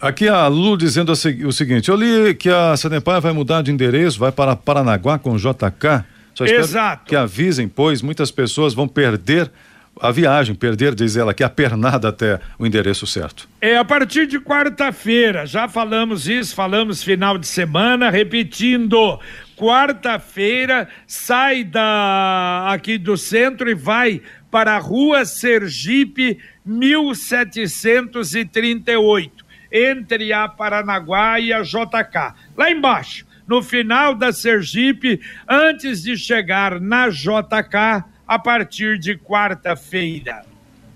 Aqui 0.00 0.28
a 0.28 0.48
Lu 0.48 0.76
dizendo 0.76 1.12
o 1.12 1.52
seguinte: 1.52 1.88
eu 1.88 1.96
li 1.96 2.34
que 2.34 2.48
a 2.48 2.76
Sanepar 2.76 3.20
vai 3.20 3.32
mudar 3.32 3.62
de 3.62 3.70
endereço, 3.70 4.18
vai 4.18 4.32
para 4.32 4.56
Paranaguá 4.56 5.18
com 5.18 5.36
JK. 5.36 6.04
Só 6.34 6.44
espero 6.44 6.64
Exato. 6.64 7.04
que 7.04 7.14
avisem, 7.14 7.68
pois 7.68 8.02
muitas 8.02 8.30
pessoas 8.30 8.74
vão 8.74 8.88
perder 8.88 9.50
a 10.00 10.10
viagem, 10.10 10.54
perder, 10.54 10.94
diz 10.94 11.16
ela, 11.16 11.34
que 11.34 11.44
a 11.44 11.48
pernada 11.48 12.08
até 12.08 12.40
o 12.58 12.66
endereço 12.66 13.06
certo. 13.06 13.48
É 13.60 13.76
a 13.76 13.84
partir 13.84 14.26
de 14.26 14.40
quarta-feira, 14.40 15.46
já 15.46 15.68
falamos 15.68 16.26
isso, 16.28 16.54
falamos 16.54 17.02
final 17.02 17.38
de 17.38 17.46
semana, 17.46 18.10
repetindo. 18.10 19.18
Quarta-feira 19.56 20.88
sai 21.06 21.62
da 21.62 22.72
aqui 22.72 22.98
do 22.98 23.16
centro 23.16 23.70
e 23.70 23.74
vai 23.74 24.20
para 24.50 24.74
a 24.74 24.78
Rua 24.78 25.24
Sergipe 25.24 26.38
1738, 26.64 29.44
entre 29.70 30.32
a 30.32 30.48
Paranaguá 30.48 31.38
e 31.38 31.52
a 31.52 31.62
JK. 31.62 32.34
Lá 32.56 32.70
embaixo 32.70 33.24
no 33.46 33.62
final 33.62 34.14
da 34.14 34.32
Sergipe, 34.32 35.20
antes 35.48 36.02
de 36.02 36.16
chegar 36.16 36.80
na 36.80 37.08
JK 37.08 38.04
a 38.26 38.38
partir 38.38 38.98
de 38.98 39.16
quarta-feira. 39.16 40.42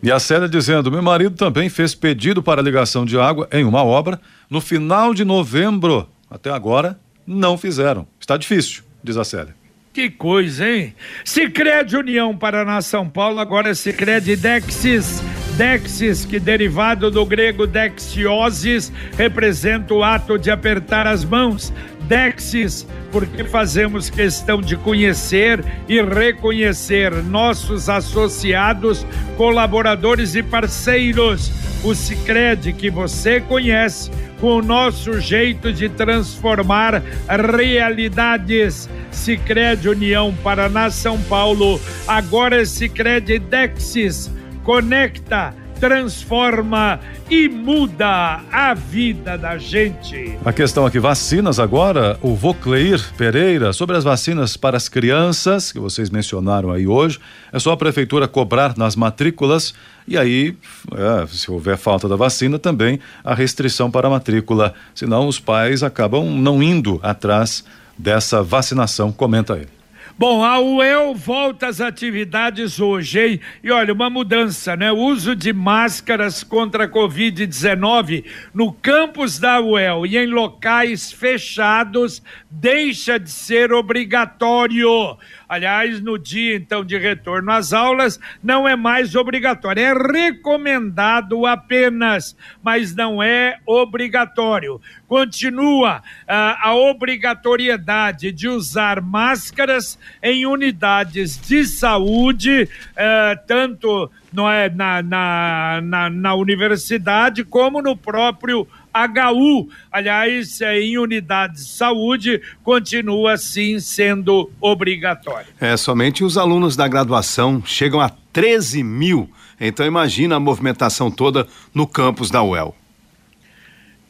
E 0.03 0.11
a 0.13 0.19
Célia 0.19 0.49
dizendo: 0.49 0.91
meu 0.91 1.03
marido 1.03 1.37
também 1.37 1.69
fez 1.69 1.95
pedido 1.95 2.43
para 2.43 2.63
ligação 2.63 3.05
de 3.05 3.19
água 3.19 3.49
em 3.53 3.65
uma 3.65 3.83
obra. 3.83 4.21
No 4.49 4.61
final 4.61 5.13
de 5.13 5.25
novembro, 5.25 6.09
até 6.31 6.51
agora, 6.51 6.99
não 7.27 7.59
fizeram. 7.59 8.07
Está 8.21 8.37
difícil, 8.37 8.83
diz 9.03 9.17
a 9.17 9.25
Célia. 9.25 9.55
Que 9.93 10.11
coisa, 10.11 10.69
hein? 10.69 10.95
Sicredi 11.25 11.97
União 11.97 12.37
Paraná 12.37 12.83
São 12.83 13.09
Paulo, 13.09 13.41
agora 13.41 13.75
Sicredi 13.75 14.37
Dexis. 14.37 15.23
Dexis, 15.57 16.27
que 16.27 16.39
derivado 16.39 17.11
do 17.11 17.25
grego 17.25 17.67
dexiosis, 17.67 18.93
representa 19.17 19.95
o 19.95 20.05
ato 20.05 20.39
de 20.39 20.51
apertar 20.51 21.07
as 21.07 21.25
mãos. 21.25 21.73
Dexis, 22.07 22.87
porque 23.11 23.45
fazemos 23.45 24.09
questão 24.11 24.61
de 24.61 24.77
conhecer 24.77 25.65
e 25.89 26.01
reconhecer 26.03 27.13
nossos 27.25 27.89
associados, 27.89 29.07
colaboradores 29.37 30.35
e 30.35 30.43
parceiros. 30.43 31.51
O 31.85 31.95
Sicredi 31.95 32.73
que 32.73 32.91
você 32.91 33.41
conhece 33.41 34.11
com 34.41 34.57
o 34.59 34.63
nosso 34.63 35.21
jeito 35.21 35.73
de 35.73 35.89
transformar 35.89 37.03
realidades. 37.29 38.89
Sicredi 39.11 39.89
União 39.89 40.35
Paraná 40.43 40.91
São 40.91 41.21
Paulo, 41.23 41.81
agora 42.07 42.61
é 42.61 42.65
Sicredi 42.65 43.39
Dexis. 43.39 44.31
Conecta, 44.63 45.55
transforma 45.81 47.01
e 47.31 47.49
muda 47.49 48.41
a 48.51 48.75
vida 48.75 49.37
da 49.37 49.59
gente. 49.59 50.39
A 50.45 50.53
questão 50.53 50.87
aqui, 50.87 50.99
vacinas 50.99 51.59
agora, 51.59 52.19
o 52.23 52.35
Vocleir 52.35 53.01
Pereira, 53.17 53.73
sobre 53.73 53.97
as 53.97 54.05
vacinas 54.05 54.57
para 54.57 54.77
as 54.77 54.89
crianças, 54.89 55.73
que 55.73 55.79
vocês 55.79 56.11
mencionaram 56.11 56.71
aí 56.71 56.87
hoje, 56.87 57.19
é 57.53 57.59
só 57.59 57.73
a 57.73 57.77
prefeitura 57.77 58.29
cobrar 58.29 58.77
nas 58.77 58.97
matrículas 58.97 59.75
e 60.09 60.17
aí, 60.17 60.57
é, 60.95 61.27
se 61.27 61.51
houver 61.51 61.77
falta 61.77 62.09
da 62.09 62.15
vacina, 62.15 62.59
também 62.59 63.01
a 63.25 63.35
restrição 63.35 63.91
para 63.91 64.07
a 64.07 64.11
matrícula, 64.11 64.73
senão 64.95 65.27
os 65.27 65.41
pais 65.41 65.83
acabam 65.83 66.25
não 66.31 66.63
indo 66.63 67.01
atrás 67.03 67.65
dessa 67.99 68.43
vacinação, 68.43 69.11
comenta 69.11 69.55
ele. 69.55 69.76
Bom, 70.19 70.43
a 70.43 70.59
UEL 70.59 71.15
volta 71.15 71.67
às 71.67 71.79
atividades 71.79 72.81
hoje, 72.81 73.21
hein? 73.21 73.41
E 73.63 73.71
olha, 73.71 73.93
uma 73.93 74.09
mudança, 74.09 74.75
né? 74.75 74.91
O 74.91 74.97
uso 74.97 75.37
de 75.37 75.53
máscaras 75.53 76.43
contra 76.43 76.85
a 76.85 76.89
Covid-19 76.89 78.25
no 78.55 78.73
campus 78.73 79.39
da 79.39 79.61
UEL 79.61 80.07
e 80.07 80.17
em 80.17 80.27
locais 80.27 81.13
fechados 81.13 82.23
deixa 82.51 83.19
de 83.19 83.31
ser 83.31 83.75
obrigatório. 83.75 85.19
Aliás, 85.47 86.01
no 86.01 86.19
dia 86.19 86.57
então 86.57 86.83
de 86.83 86.97
retorno 86.97 87.53
às 87.53 87.75
aulas, 87.75 88.19
não 88.43 88.67
é 88.67 88.75
mais 88.75 89.15
obrigatório, 89.15 89.83
é 89.83 89.93
recomendado 89.93 91.45
apenas, 91.45 92.35
mas 92.63 92.97
não 92.97 93.23
é 93.23 93.59
obrigatório. 93.67 94.81
Continua 95.09 96.03
ah, 96.27 96.59
a 96.69 96.75
obrigatoriedade 96.75 98.33
de 98.33 98.49
usar 98.49 99.01
máscaras 99.01 99.99
em 100.23 100.47
unidades 100.47 101.39
de 101.39 101.65
saúde, 101.65 102.69
ah, 102.97 103.39
tanto 103.47 104.11
não 104.33 104.51
é, 104.51 104.69
na, 104.69 105.03
na, 105.03 105.81
na, 105.83 106.11
na 106.11 106.35
universidade 106.35 107.43
como 107.45 107.81
no 107.81 107.97
próprio 107.97 108.69
HU, 108.97 109.69
aliás, 109.93 110.61
é, 110.61 110.81
em 110.81 110.99
unidades 110.99 111.67
de 111.67 111.73
saúde, 111.73 112.41
continua 112.63 113.37
sim 113.37 113.79
sendo 113.79 114.51
obrigatório. 114.61 115.47
É, 115.61 115.77
somente 115.77 116.25
os 116.25 116.39
alunos 116.39 116.77
da 116.77 116.89
graduação 116.89 117.63
chegam 117.65 118.01
a 118.01 118.11
13 118.33 118.83
mil. 118.83 119.31
Então 119.61 119.87
imagina 119.87 120.37
a 120.37 120.41
movimentação 120.41 121.11
toda 121.11 121.47
no 121.75 121.87
campus 121.87 122.31
da 122.31 122.43
UEL. 122.43 122.75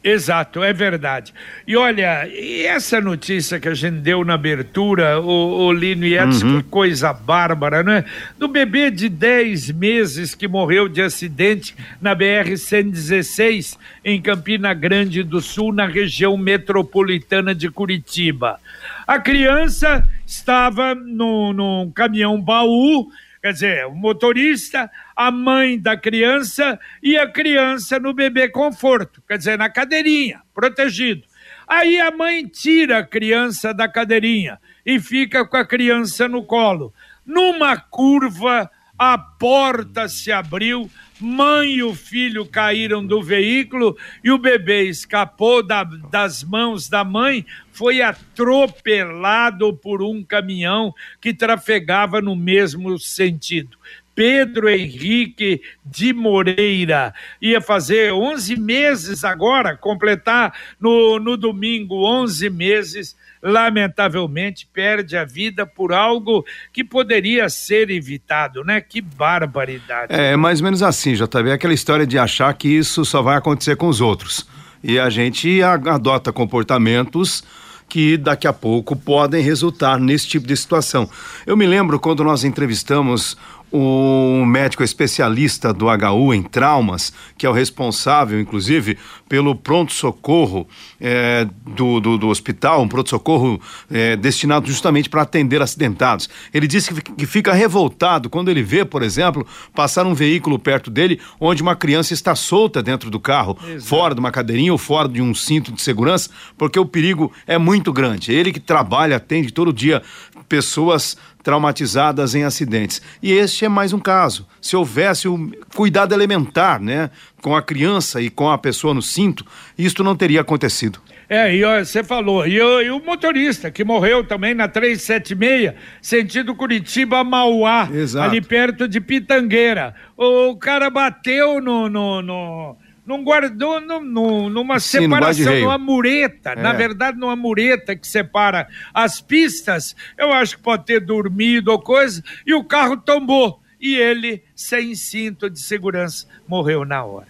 Exato, 0.09 0.63
é 0.63 0.71
verdade. 0.71 1.33
E 1.67 1.75
olha, 1.75 2.25
e 2.27 2.65
essa 2.65 3.01
notícia 3.01 3.59
que 3.59 3.67
a 3.67 3.73
gente 3.73 3.97
deu 3.97 4.23
na 4.23 4.35
abertura, 4.35 5.19
o, 5.19 5.65
o 5.67 5.73
Lino 5.73 6.05
e 6.05 6.17
Edson, 6.17 6.45
Uhum. 6.47 6.61
que 6.61 6.69
coisa 6.69 7.11
bárbara, 7.11 7.83
né? 7.83 8.05
Do 8.37 8.47
bebê 8.47 8.89
de 8.89 9.09
10 9.09 9.71
meses 9.71 10.33
que 10.33 10.47
morreu 10.47 10.87
de 10.87 11.01
acidente 11.01 11.75
na 12.01 12.15
BR-116 12.15 13.77
em 14.05 14.21
Campina 14.21 14.73
Grande 14.73 15.23
do 15.23 15.41
Sul, 15.41 15.73
na 15.73 15.85
região 15.85 16.37
metropolitana 16.37 17.53
de 17.53 17.69
Curitiba. 17.69 18.59
A 19.05 19.19
criança 19.19 20.07
estava 20.25 20.95
no, 20.95 21.51
num 21.53 21.91
caminhão 21.91 22.39
baú, 22.41 23.09
quer 23.47 23.53
dizer, 23.53 23.85
o 23.87 23.95
motorista, 23.95 24.91
a 25.15 25.31
mãe 25.31 25.79
da 25.79 25.95
criança 25.95 26.77
e 27.01 27.17
a 27.17 27.25
criança 27.25 27.97
no 27.97 28.13
bebê 28.13 28.49
conforto, 28.49 29.23
quer 29.25 29.37
dizer, 29.37 29.57
na 29.57 29.69
cadeirinha, 29.69 30.41
protegido. 30.53 31.23
Aí 31.65 31.97
a 31.97 32.11
mãe 32.11 32.45
tira 32.45 32.97
a 32.97 33.05
criança 33.05 33.73
da 33.73 33.87
cadeirinha 33.87 34.59
e 34.85 34.99
fica 34.99 35.47
com 35.47 35.55
a 35.55 35.65
criança 35.65 36.27
no 36.27 36.43
colo. 36.43 36.93
Numa 37.25 37.77
curva, 37.77 38.69
a 38.99 39.17
porta 39.17 40.09
se 40.09 40.29
abriu, 40.29 40.89
mãe 41.19 41.75
e 41.75 41.83
o 41.83 41.93
filho 41.93 42.45
caíram 42.45 43.05
do 43.05 43.21
veículo 43.21 43.97
e 44.23 44.31
o 44.31 44.37
bebê 44.37 44.83
escapou 44.83 45.61
da- 45.63 45.83
das 45.83 46.43
mãos 46.43 46.87
da 46.89 47.03
mãe, 47.03 47.45
foi 47.71 48.01
atropelado 48.01 49.73
por 49.73 50.01
um 50.01 50.23
caminhão 50.23 50.93
que 51.21 51.33
trafegava 51.33 52.21
no 52.21 52.35
mesmo 52.35 52.97
sentido. 52.99 53.77
Pedro 54.15 54.67
Henrique 54.67 55.61
de 55.85 56.11
Moreira 56.11 57.13
ia 57.39 57.61
fazer 57.61 58.11
11 58.11 58.59
meses 58.59 59.23
agora, 59.23 59.77
completar 59.77 60.57
no, 60.79 61.19
no 61.19 61.37
domingo 61.37 62.03
11 62.03 62.49
meses 62.49 63.15
lamentavelmente 63.47 64.67
perde 64.71 65.15
a 65.15 65.23
vida 65.23 65.65
por 65.65 65.93
algo 65.93 66.45
que 66.73 66.83
poderia 66.83 67.47
ser 67.49 67.89
evitado, 67.89 68.63
né? 68.63 68.81
Que 68.81 68.99
barbaridade. 69.01 70.13
É, 70.13 70.35
mais 70.35 70.59
ou 70.59 70.65
menos 70.65 70.83
assim, 70.83 71.13
JB, 71.13 71.51
aquela 71.51 71.73
história 71.73 72.05
de 72.05 72.19
achar 72.19 72.53
que 72.53 72.67
isso 72.67 73.05
só 73.05 73.21
vai 73.21 73.37
acontecer 73.37 73.77
com 73.77 73.87
os 73.87 74.01
outros. 74.01 74.45
E 74.83 74.99
a 74.99 75.09
gente 75.09 75.61
adota 75.63 76.31
comportamentos 76.31 77.43
que 77.89 78.17
daqui 78.17 78.47
a 78.47 78.53
pouco 78.53 78.95
podem 78.95 79.41
resultar 79.41 79.97
nesse 79.97 80.27
tipo 80.27 80.45
de 80.45 80.57
situação. 80.57 81.09
Eu 81.45 81.55
me 81.55 81.65
lembro 81.65 81.99
quando 81.99 82.23
nós 82.23 82.43
entrevistamos 82.43 83.37
o 83.71 84.45
médico 84.45 84.83
especialista 84.83 85.73
do 85.73 85.87
HU 85.87 86.33
em 86.33 86.41
traumas, 86.41 87.11
que 87.37 87.45
é 87.45 87.49
o 87.49 87.53
responsável, 87.53 88.39
inclusive, 88.39 88.97
pelo 89.27 89.55
pronto-socorro 89.55 90.67
é, 91.01 91.45
do, 91.65 91.99
do, 91.99 92.17
do, 92.17 92.27
hospital, 92.29 92.81
um 92.81 92.87
pronto-socorro 92.87 93.59
é, 93.91 94.15
destinado 94.15 94.67
justamente 94.67 95.09
para 95.09 95.21
atender 95.21 95.61
acidentados. 95.61 96.29
Ele 96.53 96.65
disse 96.65 96.93
que, 96.93 97.01
que 97.11 97.25
fica 97.25 97.53
revoltado 97.53 98.29
quando 98.29 98.49
ele 98.49 98.63
vê, 98.63 98.85
por 98.85 99.03
exemplo, 99.03 99.45
passar 99.75 100.05
um 100.05 100.13
veículo 100.13 100.57
perto 100.57 100.89
dele 100.89 101.19
onde 101.39 101.61
uma 101.61 101.75
criança 101.75 102.13
está 102.13 102.35
solta 102.35 102.81
dentro 102.81 103.09
do 103.09 103.19
carro, 103.19 103.57
Exato. 103.67 103.85
fora 103.85 104.13
de 104.15 104.19
uma 104.19 104.31
cadeirinha 104.31 104.71
ou 104.71 104.77
fora 104.77 105.09
de 105.09 105.21
um 105.21 105.33
cinto 105.35 105.71
de 105.71 105.81
segurança, 105.81 106.29
porque 106.57 106.79
o 106.79 106.85
perigo 106.85 107.31
é 107.45 107.57
muito 107.57 107.91
grande. 107.91 108.31
Ele 108.31 108.53
que 108.53 108.59
trabalha, 108.59 109.17
atende 109.17 109.51
todo 109.51 109.73
dia 109.73 110.01
pessoas 110.47 111.17
traumatizadas 111.47 112.35
em 112.35 112.43
acidentes. 112.43 113.01
E 113.23 113.31
este 113.31 113.63
é 113.63 113.69
mais 113.69 113.93
um 113.93 113.99
caso. 113.99 114.45
Se 114.61 114.75
houvesse 114.75 115.29
o 115.29 115.35
um 115.35 115.51
cuidado 115.73 116.13
elementar, 116.13 116.77
né, 116.77 117.09
com 117.41 117.55
a 117.55 117.61
criança 117.61 118.19
e 118.21 118.29
com 118.29 118.49
a 118.49 118.57
pessoa 118.57 118.93
no 118.93 119.01
cinto, 119.01 119.45
isto 119.77 120.03
não 120.03 120.13
teria 120.13 120.41
acontecido. 120.41 120.99
É, 121.29 121.55
e 121.55 121.63
você 121.85 122.03
falou, 122.03 122.45
e, 122.45 122.57
e, 122.57 122.89
o 122.89 122.99
motorista 122.99 123.71
que 123.71 123.85
morreu 123.85 124.25
também 124.25 124.53
na 124.53 124.67
376, 124.67 125.73
sentido 126.01 126.53
Curitiba-Mauá, 126.53 127.87
ali 128.21 128.41
perto 128.41 128.85
de 128.85 128.99
Pitangueira. 128.99 129.95
O 130.17 130.53
cara 130.57 130.89
bateu 130.89 131.61
no, 131.61 131.87
no, 131.87 132.21
no 132.21 132.77
não 133.07 133.23
guardou 133.23 133.79
no, 133.79 134.01
no, 134.01 134.49
numa 134.49 134.79
Sim, 134.79 135.03
separação, 135.03 135.59
numa 135.61 135.77
mureta. 135.77 136.51
É. 136.51 136.55
Na 136.55 136.73
verdade, 136.73 137.17
numa 137.17 137.35
mureta 137.35 137.95
que 137.95 138.05
separa 138.05 138.67
as 138.93 139.21
pistas. 139.21 139.95
Eu 140.17 140.33
acho 140.33 140.57
que 140.57 140.63
pode 140.63 140.85
ter 140.85 140.99
dormido 140.99 141.71
ou 141.71 141.79
coisa, 141.79 142.21
e 142.45 142.53
o 142.53 142.63
carro 142.63 142.97
tombou. 142.97 143.61
E 143.79 143.95
ele, 143.95 144.41
sem 144.55 144.95
cinto 144.95 145.49
de 145.49 145.59
segurança, 145.59 146.25
morreu 146.47 146.83
na 146.83 147.03
hora. 147.03 147.27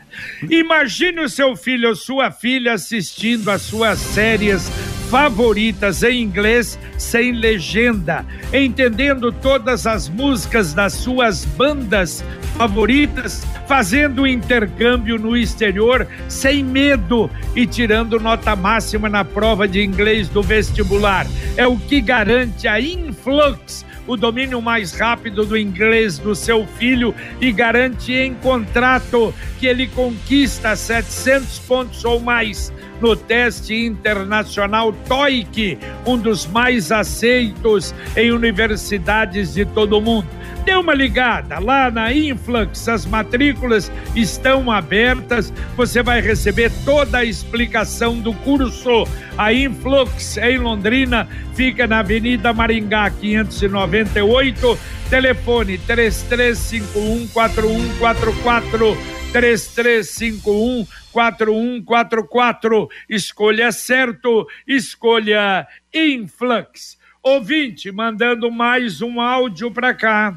Imagine 0.50 1.22
o 1.22 1.30
seu 1.30 1.56
filho 1.56 1.90
ou 1.90 1.96
sua 1.96 2.32
filha 2.32 2.74
assistindo 2.74 3.52
às 3.52 3.64
suas 3.64 4.00
séries 4.00 4.70
favoritas 5.10 6.04
em 6.04 6.22
inglês 6.22 6.78
sem 6.98 7.32
legenda, 7.32 8.26
entendendo 8.54 9.32
todas 9.32 9.88
as 9.88 10.10
músicas 10.10 10.74
das 10.74 10.94
suas 10.94 11.46
bandas 11.46 12.24
favoritas, 12.58 13.46
fazendo 13.68 14.26
intercâmbio 14.28 15.18
no 15.18 15.38
exterior 15.38 16.08
sem 16.28 16.64
medo 16.64 17.30
e 17.56 17.66
tirando 17.66 18.20
nota 18.20 18.56
máxima 18.56 19.08
na 19.08 19.24
prova 19.24 19.68
de 19.68 19.82
inglês 19.84 20.28
do 20.28 20.42
vestibular. 20.42 21.26
É 21.56 21.68
o 21.68 21.78
que 21.78 22.02
garante 22.02 22.68
a 22.68 22.82
Influx 22.82 23.86
o 24.08 24.16
domínio 24.16 24.62
mais 24.62 24.94
rápido 24.94 25.46
do 25.46 25.58
inglês 25.58 26.18
do 26.18 26.34
seu 26.34 26.66
filho 26.66 27.14
e 27.40 27.52
garante 27.52 28.14
em 28.14 28.34
contrato 28.34 29.34
que 29.60 29.68
ele 29.68 29.88
conquista 29.88 30.76
700 30.76 31.60
pontos 31.60 32.06
ou 32.06 32.20
mais 32.20 32.74
no 33.02 33.16
teste 33.16 33.76
internacional 33.76 34.92
TOEIC, 35.08 35.78
um 36.06 36.18
dos 36.18 36.46
mais 36.46 36.92
aceitos 36.92 37.94
em 38.16 38.32
universidades 38.32 39.54
de 39.54 39.66
todo 39.66 39.98
o 39.98 40.02
mundo. 40.02 40.28
Dê 40.66 40.76
uma 40.76 40.94
ligada 40.94 41.60
lá 41.60 41.90
na 41.90 42.14
Influx, 42.14 42.90
as 42.90 43.06
matrículas 43.06 43.90
estão 44.14 44.70
abertas. 44.70 45.54
Você 45.78 46.04
vai 46.04 46.20
receber 46.20 46.70
toda 46.84 47.20
a 47.20 47.26
explicação 47.26 48.20
do 48.20 48.34
curso. 48.34 49.08
A 49.38 49.54
Influx 49.54 50.36
em 50.36 50.58
Londrina 50.58 51.26
fica 51.54 51.88
na 51.88 52.00
Avenida 52.00 52.52
Maringá 52.52 53.10
598, 53.10 54.78
telefone 55.10 55.78
3351 55.78 57.28
4144 57.30 59.18
3351 59.38 60.88
4144. 61.12 62.90
Escolha 63.08 63.72
certo, 63.72 64.48
escolha 64.68 65.68
Influx. 65.94 66.98
Ouvinte, 67.22 67.92
mandando 67.92 68.50
mais 68.50 69.02
um 69.02 69.22
áudio 69.22 69.70
para 69.70 69.94
cá. 69.94 70.36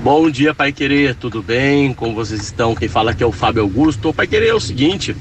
Bom 0.00 0.30
dia, 0.30 0.54
Pai 0.54 0.70
Querer, 0.70 1.16
tudo 1.16 1.42
bem? 1.42 1.92
Como 1.92 2.14
vocês 2.14 2.40
estão? 2.40 2.74
Quem 2.74 2.88
fala 2.88 3.10
aqui 3.10 3.24
é 3.24 3.26
o 3.26 3.32
Fábio 3.32 3.62
Augusto. 3.62 4.14
Pai 4.14 4.28
Querer 4.28 4.50
é 4.50 4.54
o 4.54 4.60
seguinte: 4.60 5.16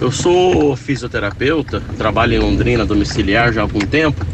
eu 0.00 0.12
sou 0.12 0.76
fisioterapeuta, 0.76 1.82
trabalho 1.98 2.34
em 2.34 2.38
Londrina, 2.38 2.86
domiciliar 2.86 3.52
já 3.52 3.62
há 3.62 3.64
algum 3.64 3.80
tempo, 3.80 4.24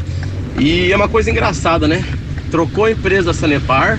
e 0.59 0.91
é 0.91 0.95
uma 0.95 1.09
coisa 1.09 1.31
engraçada, 1.31 1.87
né? 1.87 2.03
Trocou 2.51 2.85
a 2.85 2.91
empresa 2.91 3.33
Sanepar, 3.33 3.97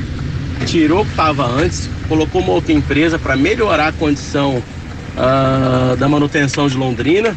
tirou 0.65 1.01
o 1.01 1.05
que 1.05 1.11
estava 1.11 1.45
antes, 1.45 1.91
colocou 2.09 2.41
uma 2.41 2.53
outra 2.53 2.73
empresa 2.73 3.19
para 3.19 3.37
melhorar 3.37 3.89
a 3.89 3.93
condição 3.93 4.57
uh, 4.57 5.97
da 5.97 6.09
manutenção 6.09 6.69
de 6.69 6.77
Londrina. 6.77 7.37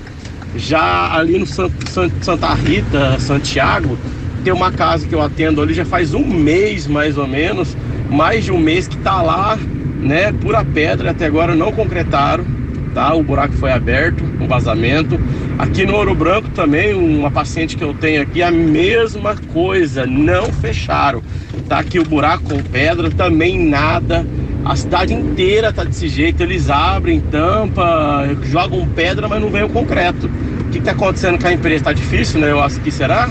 Já 0.56 1.14
ali 1.14 1.38
no 1.38 1.46
Santa 1.46 2.54
Rita, 2.54 3.20
Santiago, 3.20 3.98
tem 4.44 4.52
uma 4.52 4.72
casa 4.72 5.08
que 5.08 5.16
eu 5.16 5.22
atendo 5.22 5.62
ali 5.62 5.74
já 5.74 5.86
faz 5.86 6.14
um 6.14 6.26
mês 6.26 6.88
mais 6.88 7.18
ou 7.18 7.28
menos 7.28 7.76
mais 8.12 8.44
de 8.44 8.52
um 8.52 8.60
mês 8.60 8.88
que 8.88 8.98
está 8.98 9.22
lá, 9.22 9.58
né, 10.02 10.32
pura 10.34 10.66
pedra, 10.66 11.12
até 11.12 11.26
agora 11.26 11.56
não 11.56 11.72
concretaram, 11.72 12.46
tá? 12.94 13.14
O 13.14 13.24
buraco 13.24 13.54
foi 13.54 13.72
aberto, 13.72 14.22
um 14.40 14.48
vazamento. 14.48 15.18
Aqui 15.58 15.86
no 15.86 15.96
Ouro 15.96 16.14
Branco 16.14 16.50
também, 16.50 16.94
uma 16.94 17.32
paciente 17.32 17.78
que 17.78 17.84
eu 17.84 17.94
tenho 17.94 18.22
aqui, 18.22 18.44
a 18.44 18.52
mesma 18.52 19.36
coisa, 19.54 20.06
não 20.06 20.52
fecharam. 20.52 21.24
Tá 21.70 21.80
aqui 21.80 22.00
o 22.00 22.04
buraco 22.04 22.44
com 22.44 22.62
pedra, 22.62 23.10
também 23.10 23.70
nada. 23.70 24.26
A 24.64 24.76
cidade 24.76 25.14
inteira 25.14 25.74
tá 25.74 25.84
desse 25.84 26.08
jeito, 26.08 26.44
eles 26.44 26.70
abrem, 26.70 27.20
tampa, 27.20 28.28
jogam 28.44 28.88
pedra, 28.88 29.28
mas 29.28 29.42
não 29.42 29.50
vem 29.50 29.64
o 29.64 29.70
concreto. 29.70 30.28
O 30.28 30.72
que, 30.72 30.80
que 30.80 30.86
tá 30.86 30.92
acontecendo 30.92 31.40
com 31.40 31.48
a 31.48 31.54
empresa? 31.54 31.86
Tá 31.86 31.94
difícil, 31.94 32.40
né? 32.40 32.52
Eu 32.52 32.62
acho 32.62 32.80
que 32.80 32.92
será? 32.92 33.30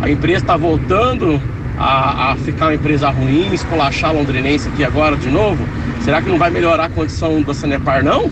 A 0.00 0.10
empresa 0.10 0.38
está 0.38 0.56
voltando 0.56 1.40
a, 1.78 2.32
a 2.32 2.36
ficar 2.36 2.66
uma 2.66 2.74
empresa 2.74 3.10
ruim, 3.10 3.52
esculachar 3.52 4.10
a 4.10 4.12
londrinense 4.14 4.68
aqui 4.68 4.82
agora 4.82 5.16
de 5.16 5.28
novo? 5.28 5.62
Será 6.00 6.22
que 6.22 6.28
não 6.28 6.38
vai 6.38 6.50
melhorar 6.50 6.86
a 6.86 6.88
condição 6.88 7.42
da 7.42 7.54
Sanepar, 7.54 8.02
não? 8.02 8.30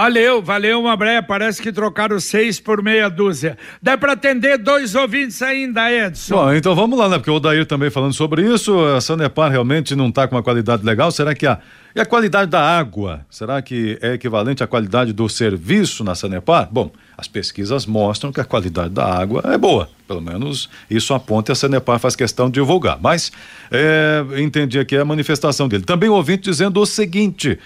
Valeu, 0.00 0.40
valeu, 0.40 0.80
uma 0.80 0.96
breia. 0.96 1.22
Parece 1.22 1.60
que 1.60 1.70
trocaram 1.70 2.18
seis 2.18 2.58
por 2.58 2.82
meia 2.82 3.10
dúzia. 3.10 3.58
Dá 3.82 3.98
para 3.98 4.14
atender 4.14 4.56
dois 4.56 4.94
ouvintes 4.94 5.42
ainda, 5.42 5.92
Edson? 5.92 6.36
Bom, 6.36 6.54
então 6.54 6.74
vamos 6.74 6.98
lá, 6.98 7.06
né? 7.06 7.18
Porque 7.18 7.30
o 7.30 7.34
Odair 7.34 7.66
também 7.66 7.90
falando 7.90 8.14
sobre 8.14 8.42
isso. 8.42 8.80
A 8.82 8.98
Sanepar 9.02 9.50
realmente 9.50 9.94
não 9.94 10.08
está 10.08 10.26
com 10.26 10.36
uma 10.36 10.42
qualidade 10.42 10.82
legal. 10.86 11.12
Será 11.12 11.34
que 11.34 11.46
a. 11.46 11.58
E 11.94 12.00
a 12.00 12.06
qualidade 12.06 12.50
da 12.50 12.62
água? 12.62 13.26
Será 13.28 13.60
que 13.60 13.98
é 14.00 14.14
equivalente 14.14 14.64
à 14.64 14.66
qualidade 14.66 15.12
do 15.12 15.28
serviço 15.28 16.02
na 16.02 16.14
Sanepar? 16.14 16.66
Bom, 16.72 16.90
as 17.18 17.28
pesquisas 17.28 17.84
mostram 17.84 18.32
que 18.32 18.40
a 18.40 18.44
qualidade 18.44 18.94
da 18.94 19.04
água 19.04 19.42
é 19.44 19.58
boa. 19.58 19.90
Pelo 20.08 20.22
menos 20.22 20.70
isso 20.88 21.12
aponta 21.12 21.50
e 21.50 21.52
a 21.52 21.56
Sanepar 21.56 21.98
faz 21.98 22.16
questão 22.16 22.46
de 22.46 22.54
divulgar. 22.54 22.98
Mas 23.02 23.30
é, 23.70 24.24
entendi 24.38 24.78
aqui 24.78 24.96
a 24.96 25.04
manifestação 25.04 25.68
dele. 25.68 25.84
Também 25.84 26.08
o 26.08 26.14
ouvinte 26.14 26.44
dizendo 26.44 26.80
o 26.80 26.86
seguinte. 26.86 27.58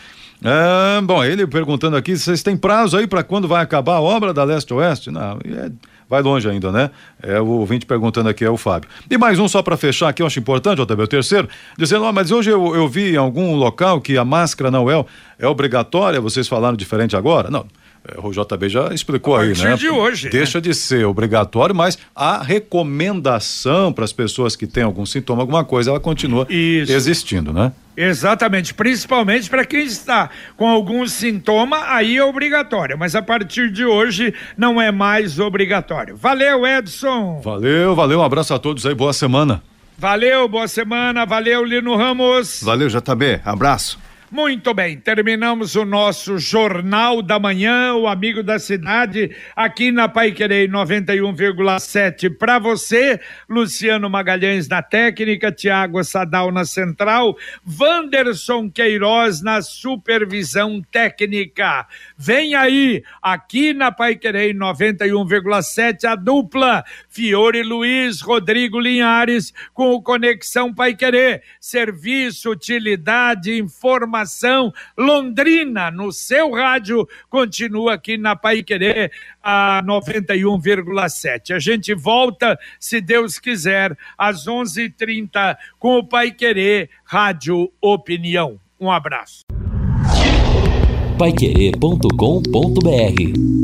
É, 0.42 1.00
bom, 1.00 1.24
ele 1.24 1.46
perguntando 1.46 1.96
aqui, 1.96 2.16
vocês 2.16 2.42
têm 2.42 2.56
prazo 2.56 2.96
aí 2.96 3.06
para 3.06 3.22
quando 3.22 3.48
vai 3.48 3.62
acabar 3.62 3.94
a 3.94 4.00
obra 4.00 4.32
da 4.32 4.44
Leste-Oeste? 4.44 5.10
Não, 5.10 5.38
é, 5.44 5.70
vai 6.08 6.22
longe 6.22 6.48
ainda, 6.48 6.70
né? 6.70 6.90
É 7.22 7.40
o 7.40 7.46
ouvinte 7.46 7.86
perguntando 7.86 8.28
aqui, 8.28 8.44
é 8.44 8.50
o 8.50 8.56
Fábio. 8.56 8.88
E 9.10 9.16
mais 9.16 9.38
um 9.38 9.48
só 9.48 9.62
para 9.62 9.76
fechar 9.76 10.08
aqui, 10.08 10.22
eu 10.22 10.26
acho 10.26 10.38
importante, 10.38 10.84
JB, 10.84 11.02
o 11.02 11.08
terceiro, 11.08 11.48
dizendo, 11.78 12.12
mas 12.12 12.30
hoje 12.30 12.50
eu, 12.50 12.74
eu 12.74 12.88
vi 12.88 13.14
em 13.14 13.16
algum 13.16 13.54
local 13.54 14.00
que 14.00 14.18
a 14.18 14.24
máscara 14.24 14.70
não 14.70 14.90
é, 14.90 15.04
é 15.38 15.46
obrigatória, 15.46 16.20
vocês 16.20 16.46
falaram 16.46 16.76
diferente 16.76 17.16
agora? 17.16 17.50
Não. 17.50 17.66
É, 18.06 18.20
o 18.20 18.30
JB 18.30 18.68
já 18.68 18.92
explicou 18.92 19.34
aí, 19.34 19.56
né? 19.56 19.76
de 19.76 19.88
hoje. 19.88 20.28
Deixa 20.28 20.58
né? 20.58 20.62
de 20.62 20.74
ser 20.74 21.06
obrigatório, 21.06 21.74
mas 21.74 21.98
a 22.14 22.42
recomendação 22.42 23.94
para 23.94 24.04
as 24.04 24.12
pessoas 24.12 24.54
que 24.54 24.66
têm 24.66 24.82
algum 24.82 25.06
sintoma, 25.06 25.42
alguma 25.42 25.64
coisa, 25.64 25.90
ela 25.90 26.00
continua 26.00 26.46
Isso. 26.50 26.92
existindo, 26.92 27.50
né? 27.50 27.72
Exatamente, 27.96 28.74
principalmente 28.74 29.48
para 29.48 29.64
quem 29.64 29.84
está 29.84 30.28
com 30.56 30.68
algum 30.68 31.06
sintoma, 31.06 31.94
aí 31.94 32.18
é 32.18 32.24
obrigatório, 32.24 32.98
mas 32.98 33.14
a 33.14 33.22
partir 33.22 33.70
de 33.70 33.86
hoje 33.86 34.34
não 34.56 34.82
é 34.82 34.90
mais 34.90 35.38
obrigatório. 35.38 36.16
Valeu, 36.16 36.66
Edson. 36.66 37.40
Valeu, 37.42 37.94
valeu, 37.94 38.18
um 38.18 38.24
abraço 38.24 38.52
a 38.52 38.58
todos 38.58 38.84
aí, 38.84 38.94
boa 38.94 39.12
semana. 39.12 39.62
Valeu, 39.96 40.46
boa 40.48 40.68
semana, 40.68 41.24
valeu, 41.24 41.64
Lino 41.64 41.96
Ramos. 41.96 42.60
Valeu, 42.62 42.88
JB, 42.88 43.40
abraço. 43.44 43.98
Muito 44.34 44.74
bem, 44.74 44.98
terminamos 44.98 45.76
o 45.76 45.84
nosso 45.84 46.38
Jornal 46.38 47.22
da 47.22 47.38
Manhã, 47.38 47.94
o 47.94 48.08
Amigo 48.08 48.42
da 48.42 48.58
Cidade, 48.58 49.30
aqui 49.54 49.92
na 49.92 50.08
Pai 50.08 50.32
Querer 50.32 50.68
91,7 50.68 52.36
para 52.36 52.58
você, 52.58 53.20
Luciano 53.48 54.10
Magalhães 54.10 54.66
na 54.66 54.82
técnica, 54.82 55.52
Tiago 55.52 56.02
Sadal 56.02 56.50
na 56.50 56.64
central, 56.64 57.36
Wanderson 57.80 58.68
Queiroz 58.68 59.40
na 59.40 59.62
supervisão 59.62 60.82
técnica. 60.90 61.86
Vem 62.18 62.56
aí, 62.56 63.04
aqui 63.22 63.72
na 63.72 63.92
Pai 63.92 64.16
Querer 64.16 64.52
91,7, 64.52 66.06
a 66.06 66.16
dupla 66.16 66.84
Fiore 67.08 67.62
Luiz, 67.62 68.20
Rodrigo 68.20 68.80
Linhares, 68.80 69.54
com 69.72 69.92
o 69.92 70.02
Conexão 70.02 70.74
Pai 70.74 70.92
Querer. 70.96 71.44
Serviço, 71.60 72.50
utilidade, 72.50 73.56
informação 73.56 74.23
informação. 74.24 74.72
Londrina, 74.96 75.90
no 75.90 76.10
seu 76.10 76.52
rádio, 76.52 77.06
continua 77.28 77.94
aqui 77.94 78.16
na 78.16 78.34
Pai 78.34 78.62
Querer, 78.62 79.12
a 79.42 79.82
91,7. 79.86 81.54
A 81.54 81.58
gente 81.58 81.94
volta, 81.94 82.58
se 82.80 83.00
Deus 83.00 83.38
quiser, 83.38 83.96
às 84.18 84.46
11h30 84.46 85.56
com 85.78 85.98
o 85.98 86.06
Pai 86.06 86.32
Querer 86.32 86.90
Rádio 87.04 87.70
Opinião. 87.80 88.58
Um 88.80 88.90
abraço. 88.90 89.42
Paiquerê.com.br 91.18 93.63